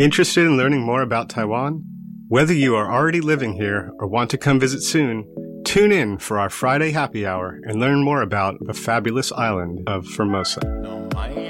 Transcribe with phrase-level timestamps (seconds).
[0.00, 1.82] Interested in learning more about Taiwan?
[2.28, 5.24] Whether you are already living here or want to come visit soon,
[5.64, 10.04] tune in for our Friday happy hour and learn more about the fabulous island of
[10.06, 10.60] Formosa.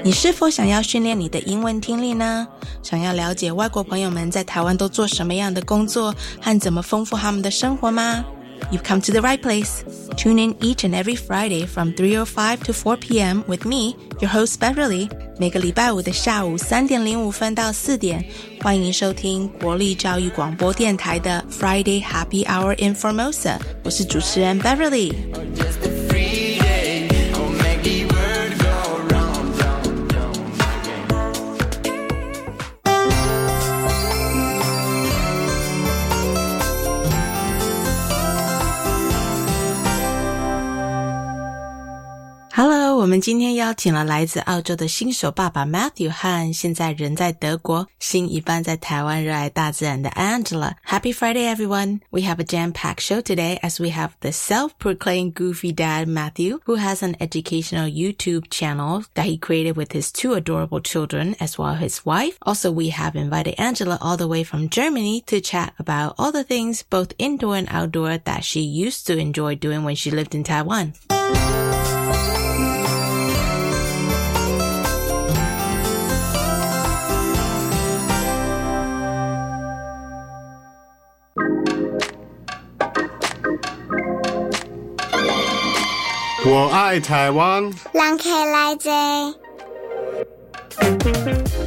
[0.03, 2.47] 你是否想要训练你的英文听力呢？
[2.81, 8.23] 想要了解外国朋友们在台湾都做什么样的工作和怎么丰富他们的生活吗？
[8.71, 9.81] You've come to the right place.
[10.15, 13.43] Tune in each and every Friday from 3.05 to 4 p.m.
[13.47, 15.09] with me, your host Beverly.
[15.38, 18.24] 每个礼拜五的下午三点零五分到四点，
[18.60, 23.56] 欢迎收听国立教育广播电台的 Friday Happy Hour in Formosa。
[23.82, 25.12] 我是主持人 Beverly。
[43.01, 52.01] 我们今天邀请了来自澳洲的新手爸爸 Matthew 和现在人在德国、新一半在台湾热爱大自然的 Angela。Happy Friday, everyone!
[52.09, 56.75] We have a jam-packed show today as we have the self-proclaimed goofy dad Matthew, who
[56.75, 61.75] has an educational YouTube channel that he created with his two adorable children as well
[61.75, 62.37] as his wife.
[62.41, 66.43] Also, we have invited Angela all the way from Germany to chat about all the
[66.43, 70.43] things both indoor and outdoor that she used to enjoy doing when she lived in
[70.43, 70.93] Taiwan.
[86.51, 87.71] 我爱台湾。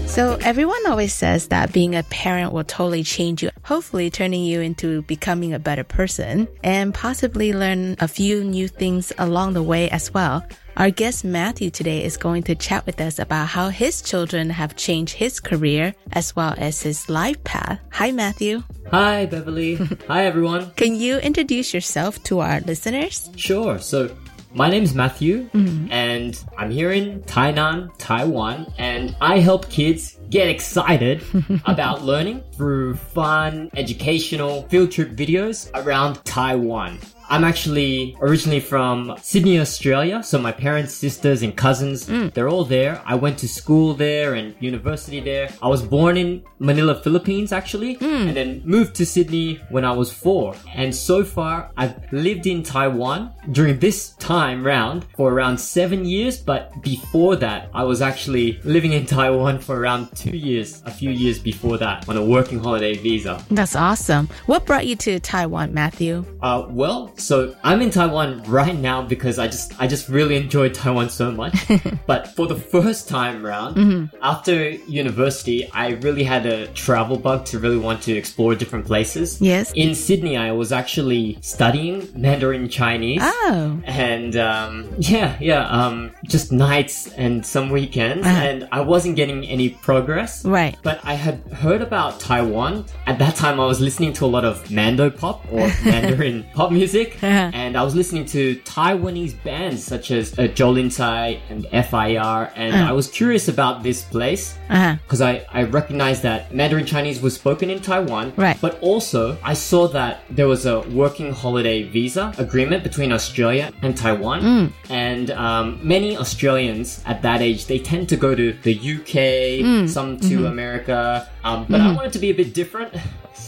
[0.06, 4.61] So everyone always says that being a parent will totally change you, hopefully turning you
[4.61, 9.88] into becoming a better person and possibly learn a few new things along the way
[9.91, 10.44] as well.
[10.77, 14.77] Our guest Matthew today is going to chat with us about how his children have
[14.77, 17.81] changed his career as well as his life path.
[17.93, 18.62] Hi, Matthew.
[18.91, 19.77] Hi, Beverly.
[20.09, 20.71] Hi, everyone.
[20.77, 23.31] Can you introduce yourself to our listeners?
[23.37, 23.78] Sure.
[23.78, 24.11] So
[24.56, 25.92] my name is Matthew, mm-hmm.
[25.92, 31.22] and I'm here in Tainan, Taiwan, and I help kids get excited
[31.66, 37.00] about learning through fun, educational field trip videos around Taiwan.
[37.30, 40.22] I'm actually originally from Sydney, Australia.
[40.24, 42.34] So my parents, sisters, and cousins, mm.
[42.34, 43.02] they're all there.
[43.06, 45.50] I went to school there and university there.
[45.62, 48.28] I was born in Manila, Philippines, actually, mm.
[48.28, 50.56] and then moved to Sydney when I was four.
[50.74, 56.38] And so far, I've lived in Taiwan during this time round for around seven years.
[56.38, 61.09] But before that, I was actually living in Taiwan for around two years, a few
[61.09, 63.44] years before that on a working holiday visa.
[63.50, 64.30] That's awesome.
[64.46, 66.25] What brought you to Taiwan, Matthew?
[66.42, 70.74] Uh, well, so I'm in Taiwan right now because I just I just really enjoyed
[70.74, 71.56] Taiwan so much.
[72.06, 74.16] but for the first time around, mm-hmm.
[74.22, 79.42] after university, I really had a travel bug to really want to explore different places.
[79.42, 79.72] Yes.
[79.75, 83.22] In Sydney, I was actually studying Mandarin Chinese.
[83.24, 83.81] Oh.
[83.86, 88.42] And um, yeah, yeah, um, just nights and some weekends, uh-huh.
[88.42, 90.44] and I wasn't getting any progress.
[90.46, 90.78] Right.
[90.84, 92.86] But I had heard about Taiwan.
[93.08, 96.72] At that time, I was listening to a lot of Mando pop or Mandarin pop
[96.72, 101.66] music music, and I was listening to Taiwanese bands such as uh, Jolin Tsai and
[101.68, 102.90] FIR, and uh-huh.
[102.90, 105.44] I was curious about this place because uh-huh.
[105.52, 108.58] I, I recognized that Mandarin Chinese was spoken in Taiwan, right.
[108.62, 113.96] but also I saw that there was a working holiday visa agreement between Australia and
[113.98, 114.72] Taiwan, mm.
[114.90, 119.90] and um, many Australians at that age they tend to go to the UK, mm.
[119.90, 120.46] some to mm-hmm.
[120.46, 121.90] America, um, but mm-hmm.
[121.90, 122.94] I wanted to be a bit different.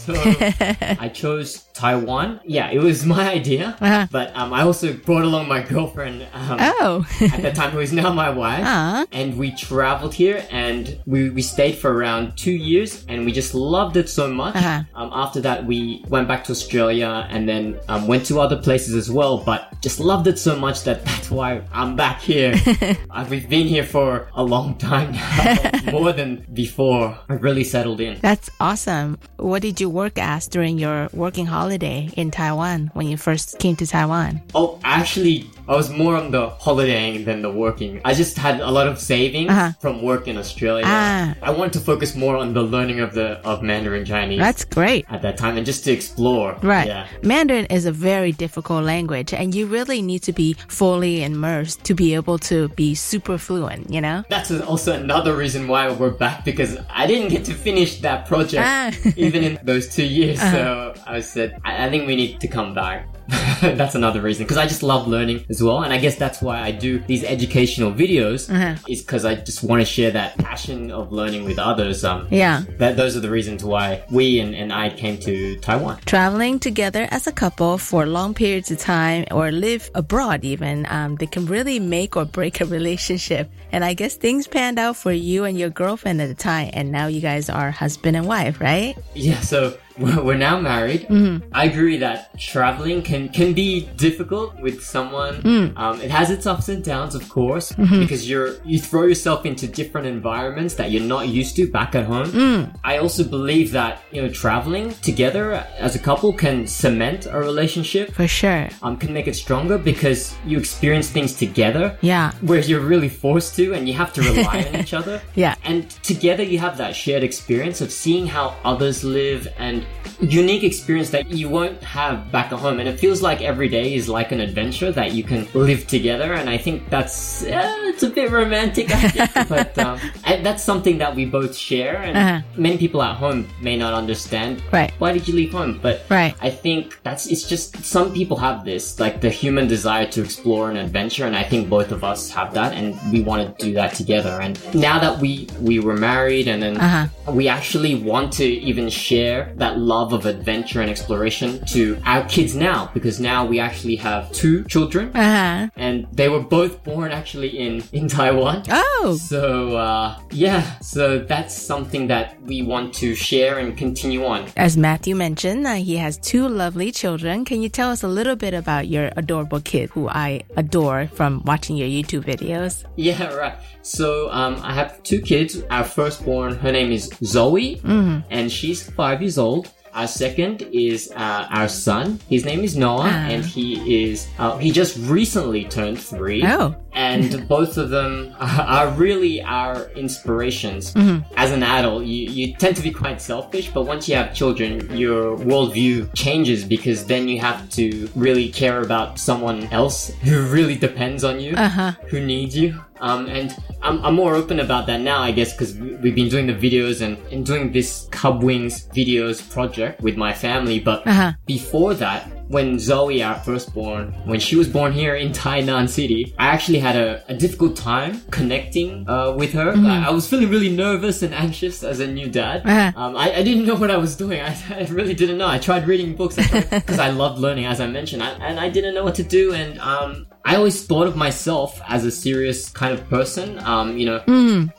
[0.08, 2.40] So I chose Taiwan.
[2.44, 3.76] Yeah, it was my idea.
[3.78, 4.06] Uh-huh.
[4.10, 6.26] But um, I also brought along my girlfriend.
[6.32, 7.06] Um, oh.
[7.20, 8.64] at the time, who is now my wife.
[8.78, 9.06] Uh-huh.
[9.12, 13.54] And we traveled here and we, we stayed for around two years and we just
[13.54, 14.56] loved it so much.
[14.56, 14.82] Uh-huh.
[14.94, 18.94] Um, after that, we went back to Australia and then um, went to other places
[18.94, 19.38] as well.
[19.38, 22.54] But just loved it so much that that's why I'm back here.
[23.10, 27.18] uh, we've been here for a long time now, more than before.
[27.28, 28.18] I really settled in.
[28.20, 29.18] That's awesome.
[29.36, 33.74] What did you work as during your working holiday in Taiwan when you first came
[33.76, 34.40] to Taiwan?
[34.54, 38.00] Oh, actually, I was more on the holidaying than the working.
[38.02, 39.72] I just had a lot of savings uh-huh.
[39.80, 40.84] from work in Australia.
[40.86, 41.34] Ah.
[41.42, 44.38] I wanted to focus more on the learning of the of Mandarin Chinese.
[44.38, 45.04] That's great.
[45.10, 46.56] At that time and just to explore.
[46.62, 46.86] Right.
[46.86, 47.06] Yeah.
[47.22, 51.94] Mandarin is a very difficult language and you really need to be fully immersed to
[51.94, 54.24] be able to be super fluent, you know?
[54.30, 58.64] That's also another reason why we're back because I didn't get to finish that project
[58.64, 58.90] ah.
[59.16, 60.40] even in those two years.
[60.40, 60.94] Uh-huh.
[60.94, 63.06] So I said, I, I think we need to come back.
[63.60, 66.60] that's another reason because I just love learning as well, and I guess that's why
[66.60, 68.48] I do these educational videos.
[68.52, 68.76] Uh-huh.
[68.88, 72.04] Is because I just want to share that passion of learning with others.
[72.04, 72.62] Um, Yeah.
[72.78, 75.98] that those are the reasons why we and, and I came to Taiwan.
[76.06, 81.16] Traveling together as a couple for long periods of time or live abroad even, um,
[81.16, 83.50] they can really make or break a relationship.
[83.72, 86.90] And I guess things panned out for you and your girlfriend at the time, and
[86.90, 88.96] now you guys are husband and wife, right?
[89.14, 89.76] Yeah, so
[90.26, 91.06] we're now married.
[91.52, 95.74] I agree that traveling can can be difficult with someone.
[95.76, 99.66] Um, it has its ups and downs, of course, because you're you throw yourself into
[99.66, 102.72] different environments that you're not used to back at home.
[102.84, 108.12] I also believe that you know traveling together as a couple can cement a relationship.
[108.12, 108.68] For sure.
[108.82, 111.98] Um, can make it stronger because you experience things together.
[112.00, 112.32] Yeah.
[112.42, 115.20] Where you're really forced to, and you have to rely on each other.
[115.34, 115.54] Yeah.
[115.64, 119.84] And together you have that shared experience of seeing how others live and
[120.20, 122.80] unique experience that you won't have back at home.
[122.80, 126.32] And it feels like every day is like an adventure that you can live together.
[126.32, 130.00] And I think that's, uh, it's a bit romantic, I think, but um,
[130.42, 131.96] that's something that we both share.
[132.02, 132.40] And Uh-huh.
[132.56, 134.62] many people at home may not understand.
[134.72, 134.90] Right.
[134.98, 135.78] Why did you leave home?
[135.80, 136.34] But Right.
[136.40, 140.70] I think that's, it's just, some people have this, like the human desire to explore
[140.70, 141.26] an adventure.
[141.26, 142.72] And I think both of us have that.
[142.72, 144.40] And we want to do that together.
[144.42, 147.06] And now that we, we were married and then Uh-huh.
[147.32, 152.54] we actually want to even share that love of adventure and exploration to our kids
[152.54, 155.68] now because now we actually have two children Uh huh.
[155.76, 158.62] and they were both born actually in in Taiwan.
[158.70, 164.46] Oh, So uh, yeah, so that's something that we want to share and continue on.
[164.56, 167.44] as Matthew mentioned, uh, he has two lovely children.
[167.44, 171.42] Can you tell us a little bit about your adorable kid who I adore from
[171.44, 172.84] watching your YouTube videos?
[172.96, 173.56] Yeah, right.
[173.82, 175.62] So um, I have two kids.
[175.70, 179.67] Our firstborn, her name is Zoe, and she's five years old.
[179.94, 182.20] Our second is uh, our son.
[182.28, 183.28] His name is Noah, Ah.
[183.32, 186.42] and he is uh, he just recently turned three.
[186.44, 186.74] Oh.
[186.92, 190.92] And both of them are, really our inspirations.
[191.36, 194.96] As an adult, you, you tend to be quite selfish, but once you have children,
[194.96, 200.74] your worldview changes because then you have to really care about someone else who really
[200.74, 201.92] depends on you, Uh-huh.
[202.08, 202.82] who needs you.
[203.00, 206.46] Um, and I'm, I'm more open about that now, I guess, because we've been doing
[206.46, 210.80] the videos and, and doing this Cub Wings videos project with my family.
[210.80, 211.32] But Uh-huh.
[211.46, 216.46] before that, when Zoe, our firstborn, when she was born here in Tainan City, I
[216.46, 219.72] actually had a, a difficult time connecting uh, with her.
[219.76, 222.62] I, I was feeling really nervous and anxious as a new dad.
[222.64, 222.92] Uh-huh.
[222.96, 224.40] Um, I, I didn't know what I was doing.
[224.50, 225.46] I, I really didn't know.
[225.46, 228.94] I tried reading books because I loved learning, as I mentioned, I, and I didn't
[228.94, 229.52] know what to do.
[229.52, 233.58] And um, I always thought of myself as a serious kind of person.
[233.60, 234.22] Um, you know,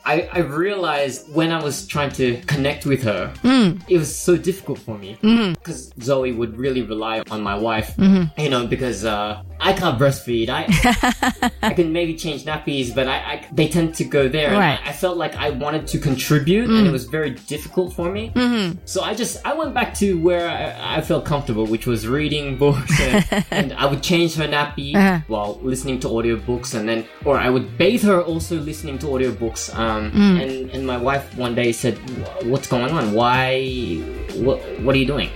[0.04, 3.32] I, I realized when I was trying to connect with her,
[3.88, 7.94] it was so difficult for me because Zoe would really rely on my wife.
[8.36, 10.48] You know, because uh, I can't breastfeed.
[10.48, 10.66] I
[11.62, 14.48] I can maybe change nappies, but I, I they tend to go there.
[14.48, 14.80] And Right.
[14.84, 18.32] I, I felt like I wanted to contribute, and it was very difficult for me.
[18.84, 22.56] So I just I went back to where I, I felt comfortable, which was reading
[22.56, 25.20] books, and, and I would change her nappy Uh-huh.
[25.28, 29.62] while listening to audiobooks, and then or I would bathe her also listening to audiobooks.
[29.76, 31.94] Um, and and my wife one day said,
[32.50, 33.12] "What's going on?
[33.12, 33.60] Why?
[34.44, 35.28] What What are you doing?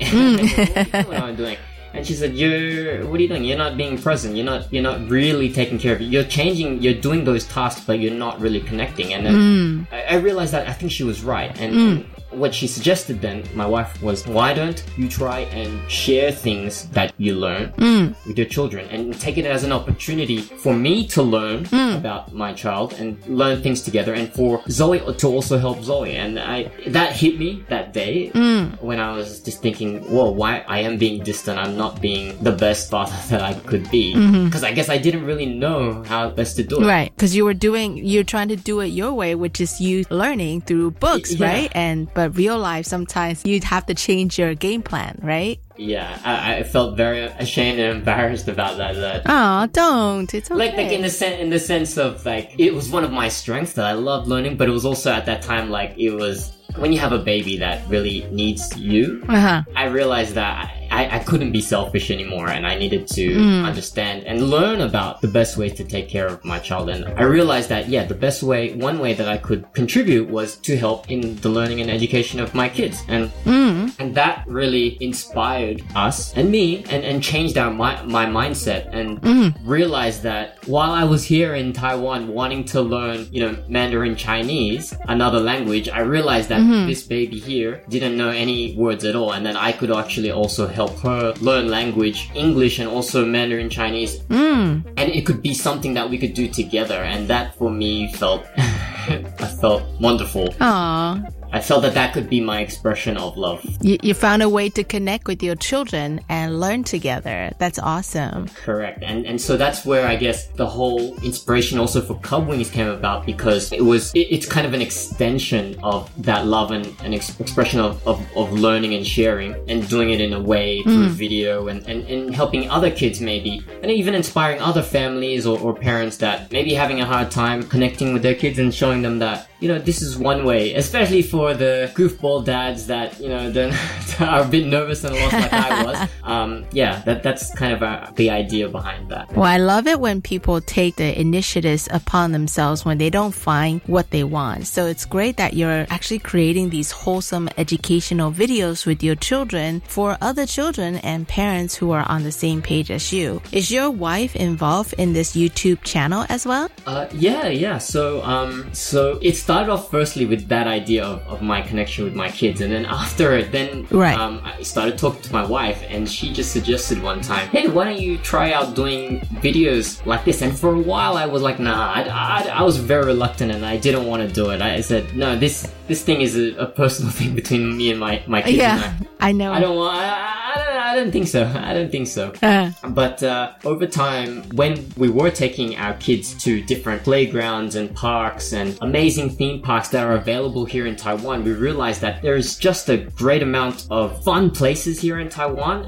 [1.09, 1.57] what am I doing?"
[1.95, 3.45] And she said, "You're what are you doing?
[3.45, 4.35] You're not being present.
[4.37, 4.73] You're not.
[4.73, 6.07] You're not really taking care of it.
[6.07, 6.83] You're changing.
[6.83, 9.87] You're doing those tasks, but you're not really connecting." And then mm.
[9.93, 11.57] I, I realized that I think she was right.
[11.61, 12.07] And, and
[12.37, 17.13] what she suggested then, my wife, was, "Why don't you try and share things that
[17.19, 18.15] you learn mm.
[18.27, 21.97] with your children, and take it as an opportunity for me to learn mm.
[21.97, 26.39] about my child and learn things together, and for Zoe to also help Zoe." And
[26.39, 28.81] I that hit me that day mm.
[28.83, 31.59] when I was just thinking, "Whoa, why I am being distant?
[31.59, 34.47] I'm not being the best father that I could be." Mm-hmm.
[34.47, 36.87] Because I guess I didn't really know how best to do it.
[36.87, 40.05] Right, because you were doing, you're trying to do it your way, which is you
[40.11, 41.47] learning through books, yeah.
[41.47, 41.73] right?
[41.75, 45.59] And but real life, sometimes you'd have to change your game plan, right?
[45.77, 48.95] Yeah, I, I felt very ashamed and embarrassed about that.
[48.95, 50.33] That Oh, don't.
[50.33, 50.59] It's okay.
[50.59, 53.29] like like in the sen- in the sense of like it was one of my
[53.29, 56.53] strengths that I loved learning, but it was also at that time like it was
[56.77, 59.23] when you have a baby that really needs you.
[59.29, 59.63] uh-huh.
[59.77, 63.65] I realized that I, I couldn't be selfish anymore and I needed to hmm.
[63.65, 66.89] understand and learn about the best ways to take care of my child.
[66.89, 70.57] And I realized that, yeah, the best way, one way that I could contribute was
[70.59, 73.03] to help in the learning and education of my kids.
[73.09, 73.89] And, hmm.
[73.99, 79.19] and that really inspired us and me and, and changed our, my, my mindset and
[79.19, 79.69] hmm.
[79.69, 84.95] realized that while I was here in Taiwan wanting to learn, you know, Mandarin Chinese,
[85.09, 89.33] another language, I realized that this baby here didn't know any words at all.
[89.33, 93.71] And then I could actually also help help her learn language, English and also Mandarin
[93.71, 94.19] Chinese.
[94.31, 94.85] Mm.
[94.97, 97.03] And it could be something that we could do together.
[97.03, 100.49] And that for me felt, I felt wonderful.
[100.61, 101.33] Aww.
[101.55, 103.65] I felt that that could be my expression of love.
[103.81, 107.53] You, you found a way to connect with your children and learn together.
[107.59, 108.49] That's awesome.
[108.49, 109.05] Correct.
[109.05, 112.89] And and so that's where I guess the whole inspiration also for Cub Wings came
[112.89, 117.15] about because it was it, it's kind of an extension of that love and an
[117.15, 121.09] ex- expression of, of, of learning and sharing and doing it in a way through
[121.09, 121.11] mm.
[121.11, 125.73] video and, and, and helping other kids maybe and even inspiring other families or, or
[125.73, 129.49] parents that maybe having a hard time connecting with their kids and showing them that
[129.65, 133.73] you know this is one way especially for the goofball dads that you know then
[134.21, 137.83] are a bit nervous and lost like I was um, yeah that that's kind of
[137.83, 142.33] uh the idea behind that Well, I love it when people take the initiatives upon
[142.33, 144.67] themselves when they don't find what they want.
[144.67, 150.19] So it's great that you're actually creating these wholesome educational videos with your children for
[150.21, 153.41] other children and parents who are on the same page as you.
[153.51, 156.69] Is your wife involved in this YouTube channel as well?
[156.87, 157.79] Uh, yeah, yeah.
[157.79, 162.15] So, um, so it started off firstly with that idea of, of my connection with
[162.15, 164.19] my kids, and then after it, then Right.
[164.19, 167.85] um, I started talking to my wife, and she just suggested one time, "Hey, why
[167.85, 171.59] don't you try out doing videos like this?" And for a while, I was like,
[171.61, 174.61] "Nah," I, I, I was very reluctant, and I didn't want to do it.
[174.61, 178.15] I said, "No, this this thing is a, a personal thing between me and my
[178.27, 179.29] my kids." and yeah, I.
[179.29, 179.53] I know.
[179.53, 179.95] I don't want.
[179.97, 180.05] I,
[180.51, 180.74] I don't.
[180.85, 181.43] I don't think so.
[181.71, 182.25] I don't think so.
[182.43, 187.87] Uh, But uh, over time, when we were taking our kids to different playgrounds and
[187.95, 192.51] parks and amazing theme parks that are available here in Taiwan, we realized that there's
[192.59, 195.79] just a great amount of fun places here in Taiwan.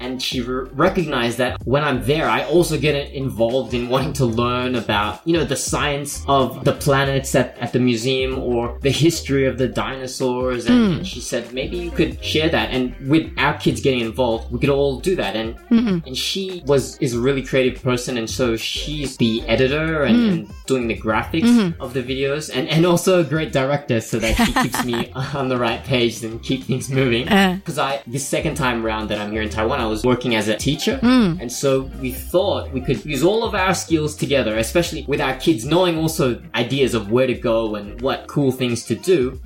[0.00, 4.24] And she re- recognized that when I'm there, I also get involved in wanting to
[4.24, 8.90] learn about, you know, the science of the planets at, at the museum or the
[9.06, 10.64] history of the dinosaurs.
[10.66, 12.70] And, and she said, maybe you could share that.
[12.70, 15.36] And with our kids getting involved, we could all do that.
[15.36, 16.06] And mm-hmm.
[16.06, 20.32] and she was is a really creative person, and so she's the editor and, mm-hmm.
[20.32, 21.80] and doing the graphics mm-hmm.
[21.80, 25.48] of the videos, and and also a great director, so that she keeps me on
[25.48, 27.28] the right page and keep things moving.
[27.28, 27.56] Uh.
[27.56, 30.48] Because I this second time round that I'm here in Taiwan, I was working as
[30.48, 31.40] a teacher, mm.
[31.40, 35.34] and so we thought we could use all of our skills together, especially with our
[35.36, 39.40] kids knowing also ideas of where to go and what cool things to do.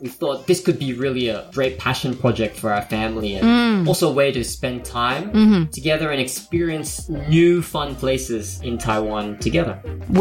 [0.00, 3.88] We thought this could be really a great passion project for our family and mm.
[3.88, 9.74] also a way to spend time together and experience new fun places in Taiwan together.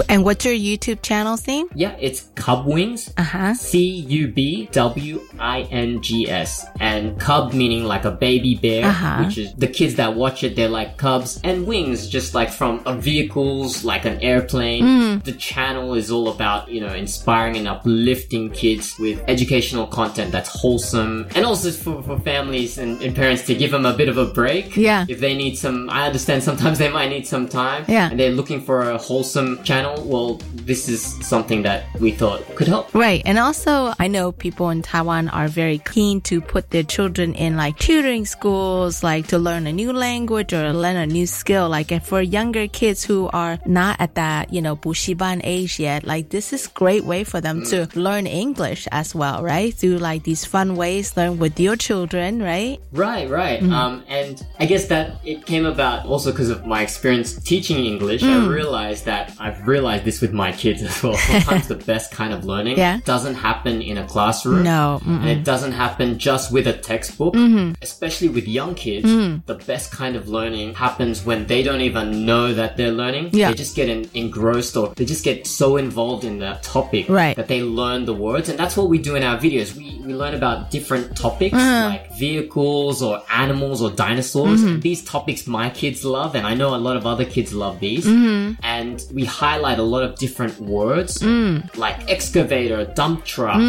[0.10, 1.68] and what's your YouTube channel's name?
[1.76, 3.14] Yeah, it's Cub Wings.
[3.18, 3.54] Uh huh.
[3.54, 3.78] C
[4.22, 6.66] U B W I N G S.
[6.80, 9.24] And cub meaning like a baby bear, Uh-huh.
[9.24, 11.40] which is the kids that watch it, they're like cubs.
[11.44, 15.20] And wings, just like from vehicles, like an airplane.
[15.24, 20.50] The channel is all about, you know, inspiring and uplifting kids with educational content that's
[20.50, 21.28] wholesome.
[21.36, 24.26] And also for, for families and, and parents to give them a bit of a
[24.26, 24.76] break.
[24.76, 25.06] Yeah.
[25.08, 27.86] If they need some, I understand sometimes they might need some time.
[27.88, 28.10] Yeah.
[28.10, 30.04] And they're looking for a wholesome channel.
[30.06, 32.94] Well, this is something that we thought could help.
[32.94, 33.22] Right.
[33.26, 37.58] And also, I know people in Taiwan are very keen to put their children in
[37.58, 41.70] like tutoring schools, like to learn a new language or learn a new skill.
[41.70, 46.30] Like for younger kids who are not at that, you know, bushiban age yet, like
[46.30, 47.96] this is great way for them to mm.
[47.96, 49.74] learn English as well, right?
[49.74, 52.80] Through like these fun ways, learn with your children, right?
[52.92, 53.60] Right, right.
[53.60, 53.74] Mm-hmm.
[53.82, 58.22] Um, and I guess that it came about also because of my experience teaching English.
[58.22, 58.30] Hmm.
[58.30, 61.18] I realized that I've realized this with my kids as well.
[61.32, 63.00] Sometimes the best kind of learning Yeah.
[63.06, 64.64] doesn't happen in a classroom.
[64.64, 65.02] No.
[65.06, 65.28] And Mm-mm.
[65.28, 67.74] it doesn't happen just with a textbook, Mm-hmm.
[67.82, 69.08] especially with young kids.
[69.08, 69.46] Mm.
[69.46, 73.30] The best kind of learning happens when they don't even know that they're learning.
[73.34, 73.50] Yeah.
[73.50, 77.36] They just get en- engrossed or they just get so involved in the topic Right.
[77.36, 78.50] that they learn the words.
[78.50, 79.76] And that's what we do in our videos.
[79.76, 81.88] We, we learn about different topics Uh-huh.
[81.94, 84.62] like vehicles or animals or dinosaurs.
[84.62, 84.80] Mm-hmm.
[84.80, 88.08] These topics my kids love, and I know a lot of other kids love these.
[88.08, 88.54] Mm-hmm.
[88.64, 91.78] And we highlight a lot of different words Mm.
[91.78, 93.62] like excavator, dump truck,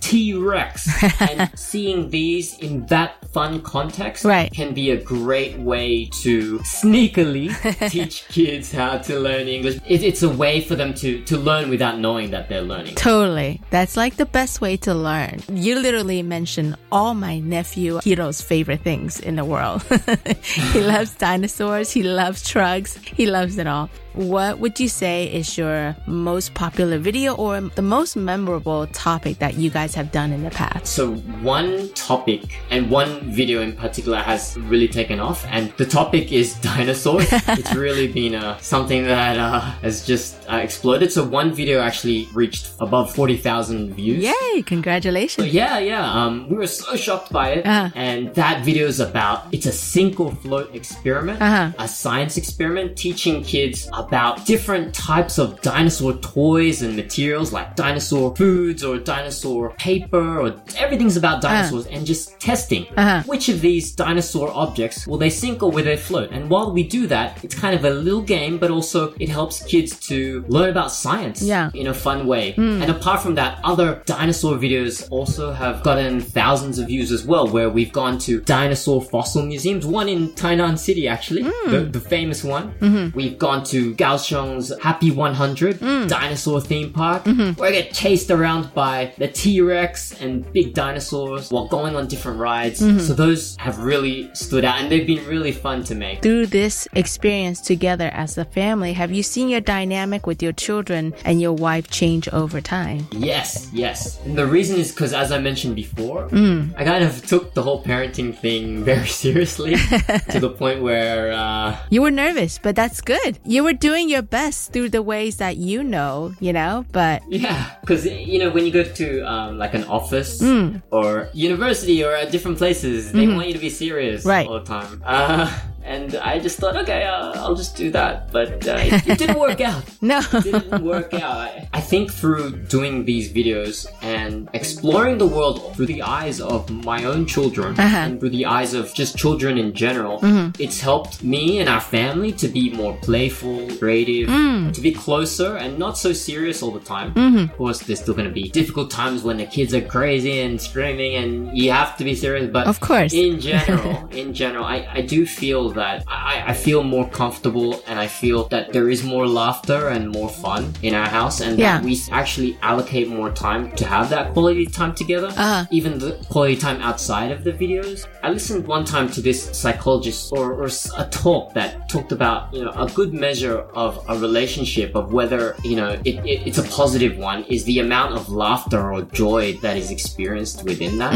[0.00, 0.88] T Rex.
[1.20, 4.50] and seeing these in that fun context Right.
[4.52, 7.50] can be a great way to sneakily
[7.90, 9.80] teach kids how to learn English.
[9.86, 12.94] It, it's a way for them to, to learn without knowing that they're learning.
[12.94, 13.60] Totally.
[13.70, 15.40] That's like the best way to learn.
[15.52, 19.82] You literally mentioned all my nephew Hiro's favorite things in the world.
[20.72, 23.90] he loves dinosaurs, he loves trucks, he loves it all.
[24.14, 29.54] What would you say is your most popular video or the most memorable topic that
[29.54, 30.86] you guys have done in the past?
[30.86, 36.30] So one topic and one video in particular has really taken off, and the topic
[36.30, 37.26] is dinosaurs.
[37.32, 41.10] it's really been uh, something that uh, has just uh, exploded.
[41.10, 44.22] So one video actually reached above forty thousand views.
[44.22, 45.48] Yay, So congratulations.
[45.52, 46.06] yeah, yeah.
[46.08, 47.90] Um, we were so shocked by it, Uh.
[47.96, 51.72] and that video is about it's a sink or float experiment, Uh-huh.
[51.80, 54.03] a science experiment teaching kids about
[54.44, 61.16] different types of dinosaur toys and materials like dinosaur foods or dinosaur paper or everything's
[61.16, 61.54] about uh-huh.
[61.54, 63.22] dinosaurs and just testing Uh-huh.
[63.26, 66.30] which of these dinosaur objects will they sink or will they float.
[66.32, 69.62] And while we do that, it's kind of a little game, but also it helps
[69.64, 71.70] kids to learn about science Yeah.
[71.74, 72.52] in a fun way.
[72.52, 72.82] Hmm.
[72.82, 77.46] And apart from that, other dinosaur videos also have gotten thousands of views as well,
[77.48, 81.90] where we've gone to dinosaur fossil museums, one in Tainan City actually, the, hmm.
[81.90, 82.74] the famous one.
[82.80, 83.16] Mm-hmm.
[83.16, 89.12] We've gone to Kaohsiung's Happy 100 dinosaur theme park, where I get chased around by
[89.18, 92.78] the T-Rex and big dinosaurs while going on different rides.
[92.78, 96.22] So those have really stood out and they've been really fun to make.
[96.22, 101.14] Through this experience together as a family, have you seen your dynamic with your children
[101.24, 103.06] and your wife change over time?
[103.12, 104.20] Yes, yes.
[104.24, 106.74] And the reason is because, as I mentioned before, Mm.
[106.76, 109.74] I kind of took the whole parenting thing very seriously
[110.30, 113.38] to the point where, uh, You were nervous, but that's good.
[113.44, 117.68] You were doing your best through the ways that you know, you know, but yeah,
[117.82, 120.80] because, you know, when you go to um, like an office Mm.
[120.90, 124.24] or university or at different places, they want you to be serious.
[124.24, 124.48] Right.
[124.48, 125.02] all the time.
[125.04, 125.52] Uh,
[125.84, 128.32] and I just thought, okay, uh, I'll just do that.
[128.32, 129.84] But uh, it, it didn't work out.
[130.00, 130.20] no.
[130.32, 131.22] It didn't work out.
[131.22, 136.70] I- I think through doing these videos and exploring the world through the eyes of
[136.70, 137.96] my own children Uh-huh.
[137.96, 140.62] and through the eyes of just children in general, Mm-hmm.
[140.62, 144.72] it's helped me and our family to be more playful, creative, Mm.
[144.72, 147.12] to be closer and not so serious all the time.
[147.14, 147.38] Mm-hmm.
[147.50, 150.60] Of course, there's still going to be difficult times when the kids are crazy and
[150.60, 153.12] screaming and you have to be serious, but Of course.
[153.12, 157.98] in general, in general, I, I do feel that I, I feel more comfortable and
[157.98, 161.78] I feel that there is more laughter and more fun in our house and Yeah.
[161.78, 165.28] that we actually allocate more time to have that quality time together.
[165.28, 165.64] Uh-huh.
[165.70, 168.06] Even the quality time outside of the videos.
[168.22, 172.64] I listened one time to this psychologist or, or a talk that talked about, you
[172.64, 176.62] know, a good measure of a relationship of whether, you know, it, it, it's a
[176.64, 181.14] positive one is the amount of laughter or joy that is experienced within that.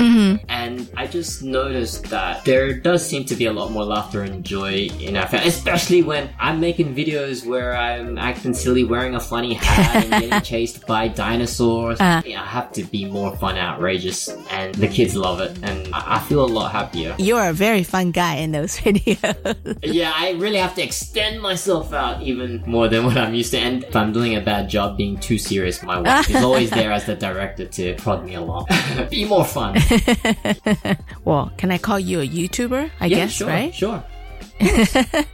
[0.49, 4.45] And I just noticed that there does seem to be a lot more laughter and
[4.49, 9.21] joy in our family, especially when I'm making videos where I'm acting silly, wearing a
[9.21, 12.01] funny hat, and getting chased by dinosaurs.
[12.01, 12.23] Uh.
[12.25, 16.17] Yeah, I have to be more fun, outrageous, and the kids love it, and I,
[16.17, 17.15] I feel a lot happier.
[17.19, 19.79] You're a very fun guy in those videos.
[19.83, 23.59] Yeah, I really have to extend myself out even more than what I'm used to.
[23.59, 26.91] And if I'm doing a bad job being too serious, my wife is always there
[26.93, 28.67] as the director to prod me along.
[29.11, 29.77] be more fun.
[31.25, 32.91] well, can I call you a YouTuber?
[33.01, 33.75] I yeah, guess, sure, right?
[33.75, 34.03] Sure.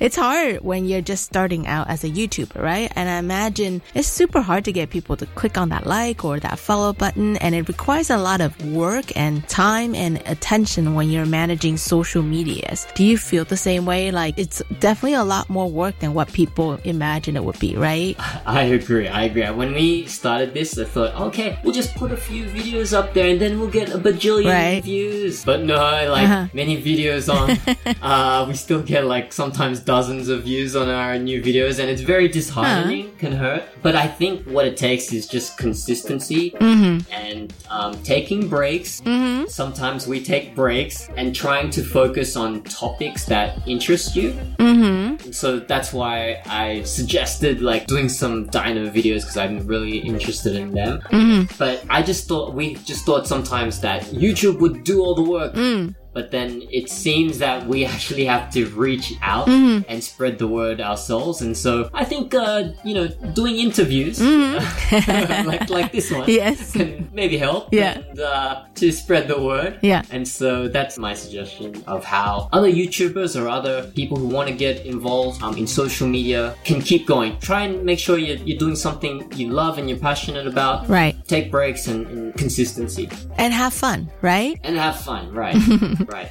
[0.00, 2.92] It's hard when you're just starting out as a YouTuber, right?
[2.94, 6.38] And I imagine it's super hard to get people to click on that like or
[6.38, 7.36] that follow button.
[7.38, 12.22] And it requires a lot of work and time and attention when you're managing social
[12.22, 12.86] medias.
[12.94, 14.12] Do you feel the same way?
[14.12, 18.14] Like it's definitely a lot more work than what people imagine it would be, right?
[18.46, 19.08] I agree.
[19.08, 19.50] I agree.
[19.50, 23.28] When we started this, I thought, okay, we'll just put a few videos up there
[23.30, 24.84] and then we'll get a bajillion Right.
[24.84, 25.44] views.
[25.44, 25.74] But no,
[26.08, 26.46] like Uh-huh.
[26.52, 27.58] many videos on,
[28.02, 32.02] uh, we still get like sometimes dozens of views on our new videos and it's
[32.02, 33.64] very disheartening, can hurt.
[33.80, 37.10] But I think what it takes is just consistency mm-hmm.
[37.10, 39.00] and um, taking breaks.
[39.00, 39.46] Mm-hmm.
[39.48, 44.32] Sometimes we take breaks and trying to focus on topics that interest you.
[44.58, 45.30] Mm-hmm.
[45.30, 50.72] So that's why I suggested like doing some dino videos because I'm really interested in
[50.72, 51.48] them.
[51.56, 55.54] But I just thought we just thought sometimes that YouTube would do all the work.
[55.54, 55.94] Mm.
[56.12, 60.80] But then it seems that we actually have to reach out and spread the word
[60.80, 61.42] ourselves.
[61.42, 66.72] And so I think, uh, you know, doing interviews like like this one Yes.
[66.72, 67.98] can maybe help Yeah.
[67.98, 69.78] and, uh, to spread the word.
[69.82, 70.02] Yeah.
[70.10, 74.54] And so that's my suggestion of how other YouTubers or other people who want to
[74.54, 77.38] get involved um, in social media can keep going.
[77.40, 80.88] Try and make sure you're, you're doing something you love and you're passionate about.
[80.88, 81.14] Right.
[81.26, 84.58] Take breaks and, and consistency And have fun, right?
[84.64, 85.32] and have fun.
[85.32, 85.56] Right.
[86.06, 86.30] Right.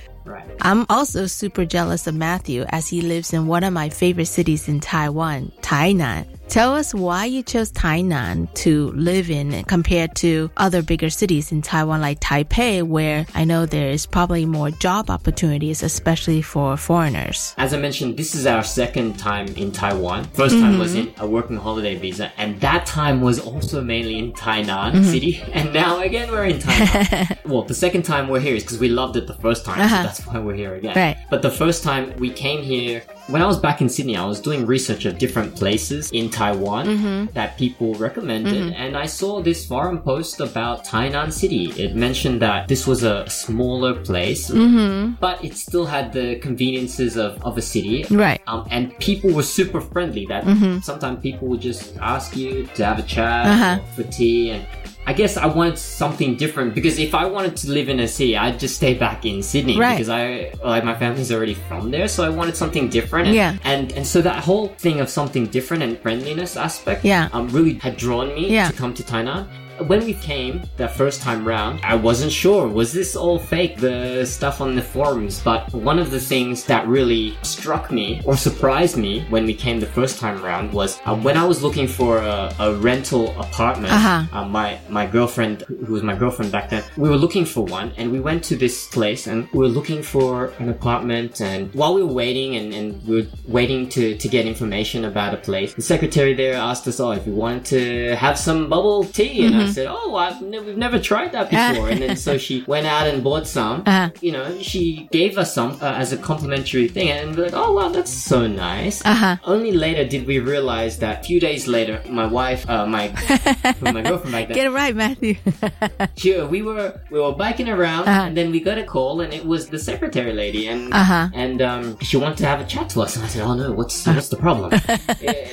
[0.62, 4.68] I'm also super jealous of Matthew as he lives in one of my favorite cities
[4.68, 6.37] in Taiwan, Tainan.
[6.50, 11.62] Tell us why you chose Tainan to live in compared to other bigger cities in
[11.62, 17.54] Taiwan like Taipei, where I know there is probably more job opportunities, especially for foreigners.
[17.58, 20.24] As I mentioned, this is our second time in Taiwan.
[20.34, 24.32] First time was in a working holiday visa, and that time was also mainly in
[24.32, 25.44] Tainan City.
[25.54, 27.46] And now again, we're in Tainan.
[27.46, 29.98] well, the second time we're here is because we loved it the first time, Uh-huh.
[29.98, 30.96] so that's why we're here again.
[30.96, 31.18] Right.
[31.30, 34.40] But the first time we came here when I was back in Sydney, I was
[34.40, 37.34] doing research of different places in Taiwan Mm-hmm.
[37.34, 41.66] that people recommended, and I saw this forum post about Tainan City.
[41.78, 45.14] It mentioned that this was a smaller place, Mm-hmm.
[45.20, 48.06] but it still had the conveniences of, of a city.
[48.10, 48.42] Right.
[48.48, 50.26] Um, and people were super friendly.
[50.28, 50.44] That
[50.84, 53.62] sometimes people would just ask you to have a chat Mm-hmm.
[53.62, 53.80] Uh-huh.
[53.96, 54.66] for tea, and
[55.10, 58.36] I guess I wanted something different because if I wanted to live in a city,
[58.36, 59.96] I'd just stay back in Sydney Right.
[59.96, 63.28] because I like my family's already from there, so I wanted something different.
[63.28, 63.56] And, Yeah.
[63.64, 67.30] and and so that whole thing of something different and friendliness aspect, Yeah.
[67.32, 68.68] um, really had drawn me Yeah.
[68.68, 69.48] to come to Tainan.
[69.86, 74.26] When we came the first time round, I wasn't sure was this all fake, the
[74.26, 75.42] stuff on the forums.
[75.42, 79.80] But one of the things that really struck me or surprised me when we came
[79.80, 83.94] the first time round was uh, when I was looking for a, a rental apartment.
[83.94, 84.26] Uh-huh.
[84.32, 87.92] uh, my my girlfriend, who was my girlfriend back then, we were looking for one,
[87.98, 91.42] and we went to this place, and we were looking for an apartment.
[91.42, 95.34] And while we were waiting, and, and we were waiting to to get information about
[95.34, 99.04] a place, the secretary there asked us all if we wanted to have some bubble
[99.04, 102.38] tea, and I said, "Oh, I've ne- we've never tried that before." and then so
[102.38, 103.84] she went out and bought some.
[103.86, 104.10] Uh-huh.
[104.22, 107.74] You know, she gave us some uh, as a complimentary thing, and we're like, "Oh
[107.74, 109.38] wow, that's so nice." Uh-huh.
[109.44, 113.08] Only later did we realize that a few days later, my wife, uh, my
[113.82, 115.36] my girlfriend back then, Get it right, Matthew.
[116.16, 118.28] she, we were we were biking around, Uh-huh.
[118.28, 121.30] and then we got a call, and it was the secretary lady, and Uh-huh.
[121.34, 123.72] and um, she wanted to have a chat to us, and I said, "Oh no,
[123.72, 124.72] what's what's the problem?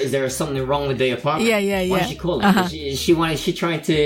[0.05, 1.49] is there something wrong with the apartment?
[1.51, 2.05] Yeah, yeah, Why yeah.
[2.05, 2.45] is she calling?
[2.45, 2.69] Uh-huh.
[2.69, 3.97] She, she wanted she trying to,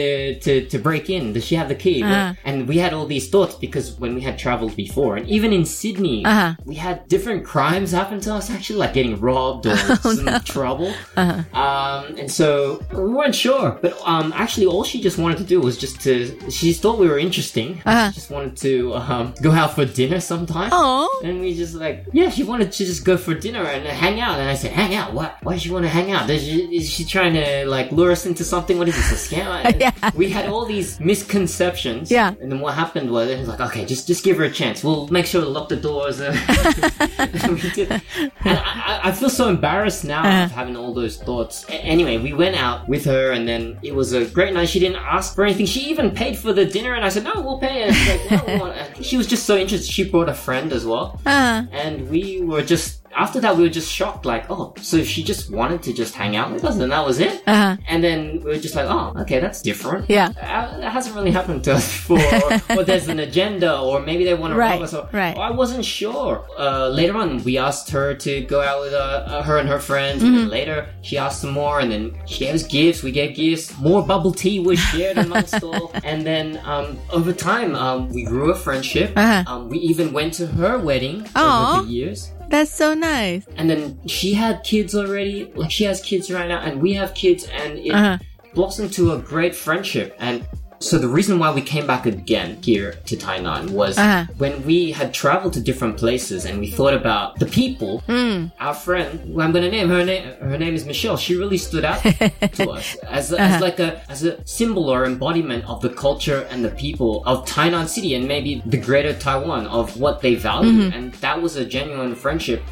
[0.44, 1.32] to to break in?
[1.34, 2.02] Does she have the key?
[2.02, 2.34] Uh-huh.
[2.44, 5.64] And we had all these thoughts because when we had traveled before, and even in
[5.64, 6.54] Sydney, Uh-huh.
[6.64, 8.50] we had different crimes happen to us.
[8.50, 10.92] Actually, like getting robbed or Oh, some trouble.
[11.16, 15.60] Um, and so we weren't sure, but um, actually, all she just wanted to do
[15.60, 16.50] was just to.
[16.50, 17.80] She thought we were interesting.
[17.84, 18.10] Uh-huh.
[18.10, 20.70] She just wanted to um, go out for dinner sometime.
[20.72, 21.08] Oh.
[21.24, 24.38] And we just like, yeah, she wanted to just go for dinner and hang out.
[24.38, 25.12] And I said, hang out?
[25.12, 25.36] What?
[25.42, 26.28] Why does she want to hang out?
[26.30, 28.78] Is she, is she trying to like lure us into something?
[28.78, 29.48] What is this, a scam?
[29.68, 30.10] And Yeah.
[30.14, 32.10] We had all these misconceptions.
[32.10, 32.34] Yeah.
[32.40, 34.82] And then what happened was it was like, okay, just just give her a chance.
[34.84, 36.20] We'll make sure to lock the doors.
[36.20, 37.90] and we did.
[37.90, 38.02] And
[38.44, 40.44] I, I- feel so embarrassed now Uh-huh.
[40.44, 41.64] of having all those thoughts.
[41.68, 44.68] A- anyway, we went out with her, and then it was a great night.
[44.68, 45.66] She didn't ask for anything.
[45.66, 47.88] She even paid for the dinner, and I said, no, we'll pay.
[47.88, 49.90] Like, no, we want-" She was just so interested.
[49.90, 51.66] She brought a friend as well Uh-huh.
[51.72, 55.50] and we were just after that we were just shocked like oh so she just
[55.58, 57.76] wanted to just hang out with us and that was it Uh-huh.
[57.88, 60.28] and then we were just like oh okay that's different Yeah.
[60.40, 64.22] uh, that hasn't really happened to us before or, or there's an agenda or maybe
[64.24, 65.36] they want to Right, rob us or, right.
[65.36, 68.98] or I wasn't sure uh, later on we asked her to go out with uh,
[68.98, 70.40] uh, her and her friends and Mm-hmm.
[70.40, 73.66] then later she asked some more and then she gave us gifts we gave gifts
[73.78, 78.50] more bubble tea was shared amongst all and then um, over time um, we grew
[78.50, 79.42] a friendship Uh-huh.
[79.50, 81.42] um, we even went to her wedding Aw.
[81.78, 83.46] over the years That's so nice.
[83.56, 87.14] and then she had kids already like she has kids right now and we have
[87.14, 88.18] kids and it Uh-huh.
[88.54, 90.46] blossomed to a great friendship and
[90.80, 94.24] so the reason why we came back again here to Tainan was Uh-huh.
[94.38, 98.02] when we had traveled to different places and we thought about the people.
[98.08, 98.52] Mm.
[98.60, 101.16] Our friend, who I'm gonna name her name, her name is Michelle.
[101.16, 102.00] She really stood out
[102.58, 103.42] to us as, Uh-huh.
[103.42, 107.44] as like a as a symbol or embodiment of the culture and the people of
[107.46, 110.72] Tainan City and maybe the greater Taiwan of what they value.
[110.82, 110.96] Mm-hmm.
[110.96, 112.62] And that was a genuine friendship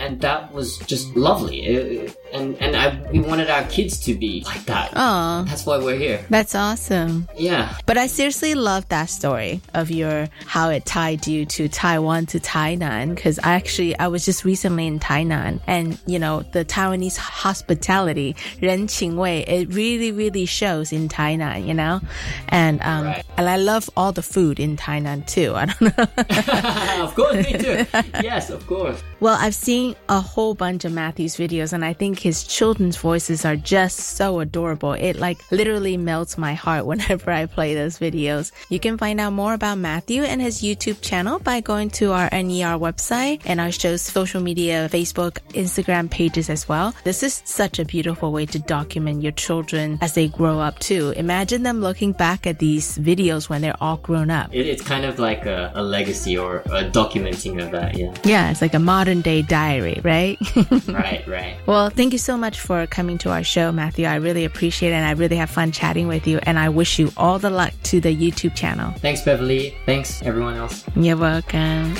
[0.00, 1.62] And that was just lovely.
[1.66, 4.90] It- and and I, we wanted our kids to be like that.
[4.96, 6.20] Oh, That's why we're here.
[6.28, 7.28] that's awesome.
[7.38, 7.78] Yeah.
[7.86, 12.40] But I seriously love that story of your how it tied you to Taiwan to
[12.40, 17.16] Tainan because I actually I was just recently in Tainan and you know the Taiwanese
[17.16, 22.00] hospitality 人情味 it really really shows in Tainan you know
[22.48, 23.24] and um Right.
[23.38, 27.52] and I love all the food in Tainan too I don't know of course, me
[27.58, 27.86] too.
[28.22, 29.02] Yes, of course.
[29.20, 33.45] Well, I've seen a whole bunch of Matthew's videos and I think his children's voices
[33.45, 34.93] are just so adorable.
[34.93, 38.51] It like literally melts my heart whenever I play those videos.
[38.69, 42.29] You can find out more about Matthew and his YouTube channel by going to our
[42.31, 46.93] NER website and our show's social media, Facebook, Instagram pages as well.
[47.03, 51.13] This is such a beautiful way to document your children as they grow up too.
[51.17, 54.53] Imagine them looking back at these videos when they're all grown up.
[54.53, 57.97] It, it's kind of like a, a legacy or a documenting of that.
[57.97, 58.13] Yeah.
[58.23, 60.37] Yeah, it's like a modern day diary, right?
[60.87, 61.27] right.
[61.27, 61.57] Right.
[61.65, 64.05] Well, thank you so much for coming to our show, Matthew.
[64.05, 66.39] I really appreciate it and I really have fun chatting with you.
[66.43, 68.93] And I wish you all the luck to the YouTube channel.
[68.97, 69.75] Thanks, Beverly.
[69.85, 70.83] Thanks, everyone else.
[70.95, 71.95] You're welcome.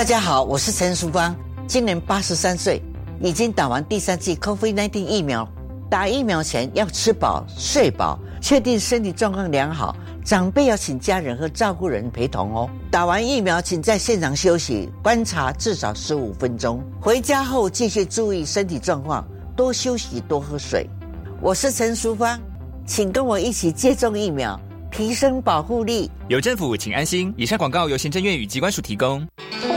[0.00, 1.36] 大家好，我是陈淑芳，
[1.66, 2.80] 今年八十三岁，
[3.20, 5.46] 已经打完第三剂 COVID-19 疫苗。
[5.90, 9.94] 打疫苗前要吃饱、睡饱，确定身体状况良好。
[10.24, 12.70] 长辈要请家人和照顾人陪同哦。
[12.90, 16.82] 打完疫苗，请在现场休息观察至少十五分钟。
[16.98, 19.22] 回家后继续注意身体状况，
[19.54, 20.88] 多休息，多喝水。
[21.42, 22.40] 我是陈淑芳，
[22.86, 24.58] 请跟我一起接种疫苗，
[24.90, 26.10] 提升保护力。
[26.28, 27.34] 有政府，请安心。
[27.36, 29.28] 以上广告由行政院与机关署提供。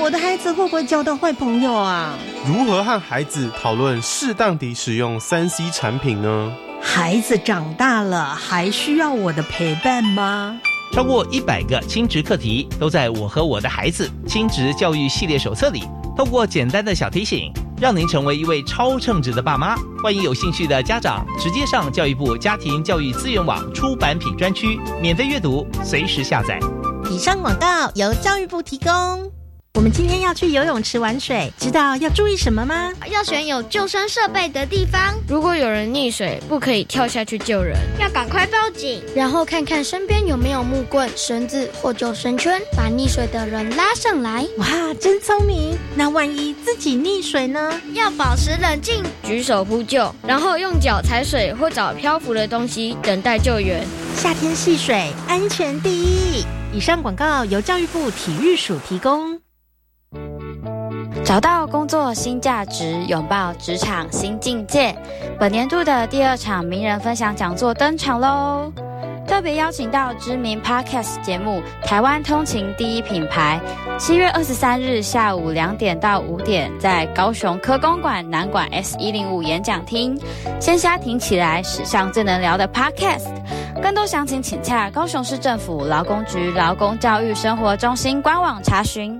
[0.04, 2.14] 我的孩子会不会交到坏朋友啊？
[2.46, 6.52] 如何和孩子讨论适当地使用三 C 产品呢？
[6.82, 10.60] 孩子长大了，还需要我的陪伴吗？
[10.92, 15.84] 超过一百个亲职课题都在我和我的孩子亲职教育系列手册里。
[16.18, 19.78] 透过简单的小提醒，让您成为一位超称职的爸妈。
[20.04, 26.60] 欢迎有兴趣的家长直接上教育部家庭教育资源网出版品专区免费阅读，随时下载。
[27.10, 29.33] 以上广告由教育部提供。
[29.76, 32.92] 我们今天要去游泳池玩水，知道要注意什么吗？
[33.12, 35.16] 要选有救生设备的地方。
[35.28, 39.02] 如果有人溺水，不可以跳下去救人，要赶快报警。
[39.16, 44.48] 然后看看身边有没有木棍、绳子或救生圈，把溺水的人拉上来。
[44.58, 45.76] 哇，真聪明！
[45.96, 47.82] 那万一自己溺水呢？
[47.94, 53.84] 要保持冷静，举手呼救，然后用脚踩水或找漂浮的东西等待救援。
[54.16, 56.46] 夏天戏水，安全第一。
[56.72, 59.43] 以上广告由教育部体育署提供。
[61.26, 64.94] 找到工作新价值，拥抱职场新境界。
[65.40, 68.72] 本年度的第二场名人分享讲座登场喽！
[69.26, 73.60] 特别邀请到知名 Podcast 节目《台湾通勤第一品牌》，
[73.98, 80.20] 七月二十三日下午两点到五点，在高雄科公馆南馆 S 一零五演讲厅，
[80.60, 83.30] 先虾挺起来，史上最能聊的 Podcast。
[83.82, 89.20] 更多详情请洽高雄市政府劳工局劳工教育生活中心官网查询。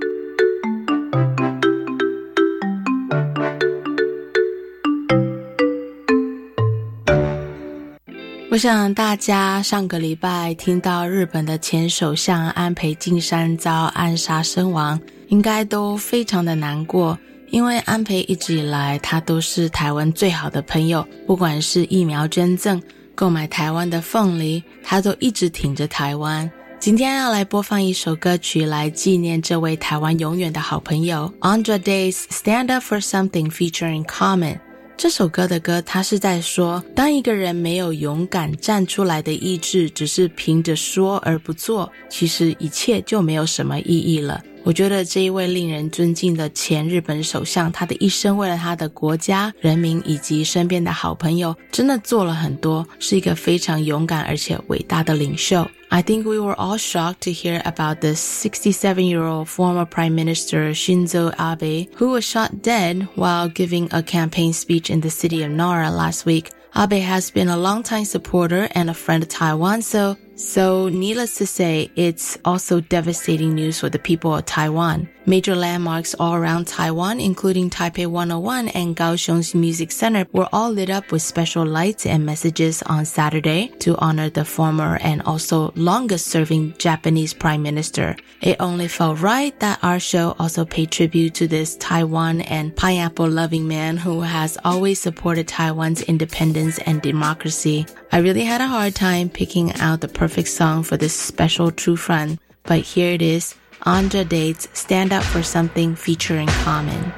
[8.51, 17.17] 我想大家上个礼拜听到日本的前首相安倍晋三遭暗杀身亡，应该都非常的难过。
[17.49, 22.83] 因为安倍一直以来他都是台湾最好的朋友，不管是疫苗捐赠、
[23.15, 26.51] 购买台湾的凤梨，他都一直挺着台湾。
[26.77, 34.59] 今天要来播放一首歌曲来纪念这位台湾永远的好朋友 Andre Day's "Stand Up for Something" featuring Common。
[35.01, 44.43] 这首歌的歌，它是在说，当一个人没有勇敢站出来的意志，只是凭着说而不做，其实一切就没有什么意义了。
[44.64, 55.64] 我觉得这一位令人尊敬的前日本首相，他的一生为了他的国家、人民以及身边的好朋友，真的做了很多，是一个非常勇敢而且伟大的领袖。
[55.88, 61.88] I think we were all shocked to hear about the 67-year-old former Prime Minister Shinzo Abe,
[61.96, 66.26] who was shot dead while giving a campaign speech in the city of Nara last
[66.26, 66.50] week.
[66.74, 71.45] Abe has been a longtime supporter and a friend of Taiwan, so so needless to
[71.45, 75.07] say, it's also devastating news for the people of Taiwan.
[75.27, 80.89] Major landmarks all around Taiwan, including Taipei 101 and Kaohsiung's Music Center, were all lit
[80.89, 86.25] up with special lights and messages on Saturday to honor the former and also longest
[86.25, 88.15] serving Japanese prime minister.
[88.41, 93.29] It only felt right that our show also paid tribute to this Taiwan and pineapple
[93.29, 97.85] loving man who has always supported Taiwan's independence and democracy.
[98.11, 101.95] I really had a hard time picking out the perfect song for this special true
[101.95, 103.55] friend, but here it is.
[103.85, 107.13] Andra Day's Stand Up for Something featuring Common.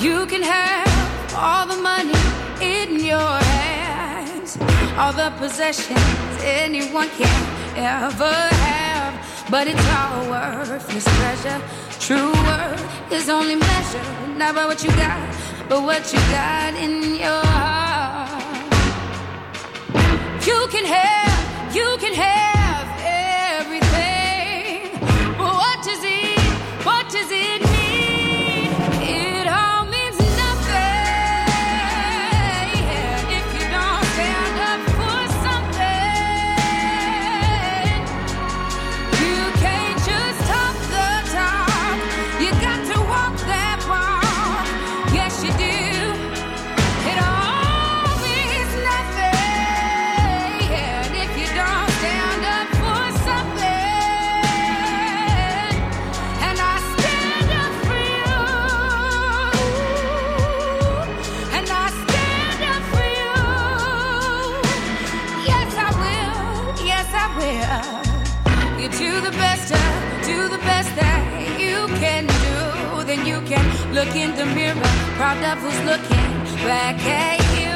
[0.00, 2.14] You can have all the money
[2.60, 4.56] in your hands,
[4.96, 5.98] all the possessions
[6.42, 8.32] anyone can ever
[8.66, 9.14] have,
[9.50, 11.60] but it's all worthless treasure.
[12.00, 15.18] True worth is only measured not by what you got,
[15.68, 18.42] but what you got in your heart.
[20.46, 21.33] You can have,
[21.74, 22.43] you can have.
[74.04, 74.80] Look in the mirror,
[75.16, 76.30] proud of who's looking
[76.66, 77.74] back at you.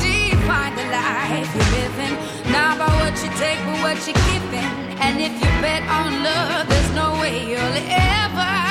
[0.00, 2.14] Define the life you're living,
[2.52, 4.70] not by what you take, but what you're giving.
[5.00, 8.69] And if you bet on love, there's no way you'll ever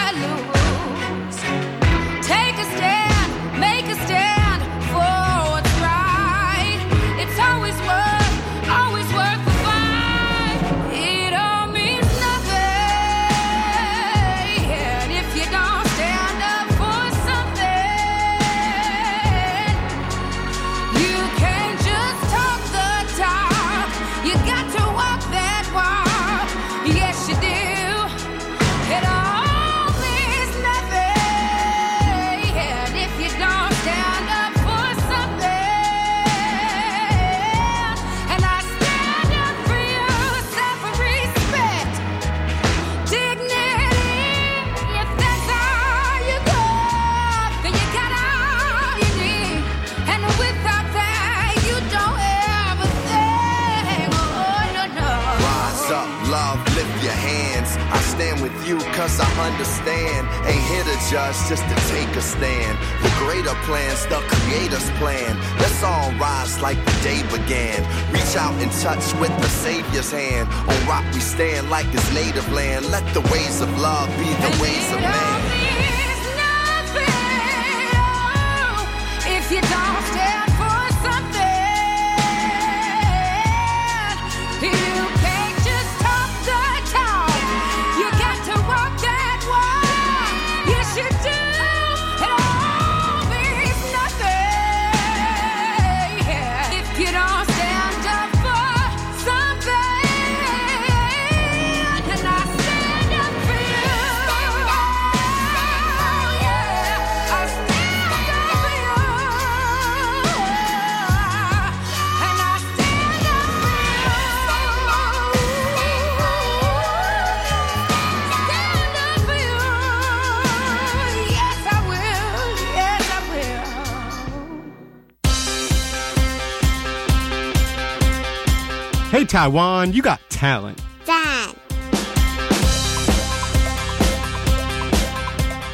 [129.28, 130.76] Taiwan, you got talent.
[131.04, 131.16] 赞。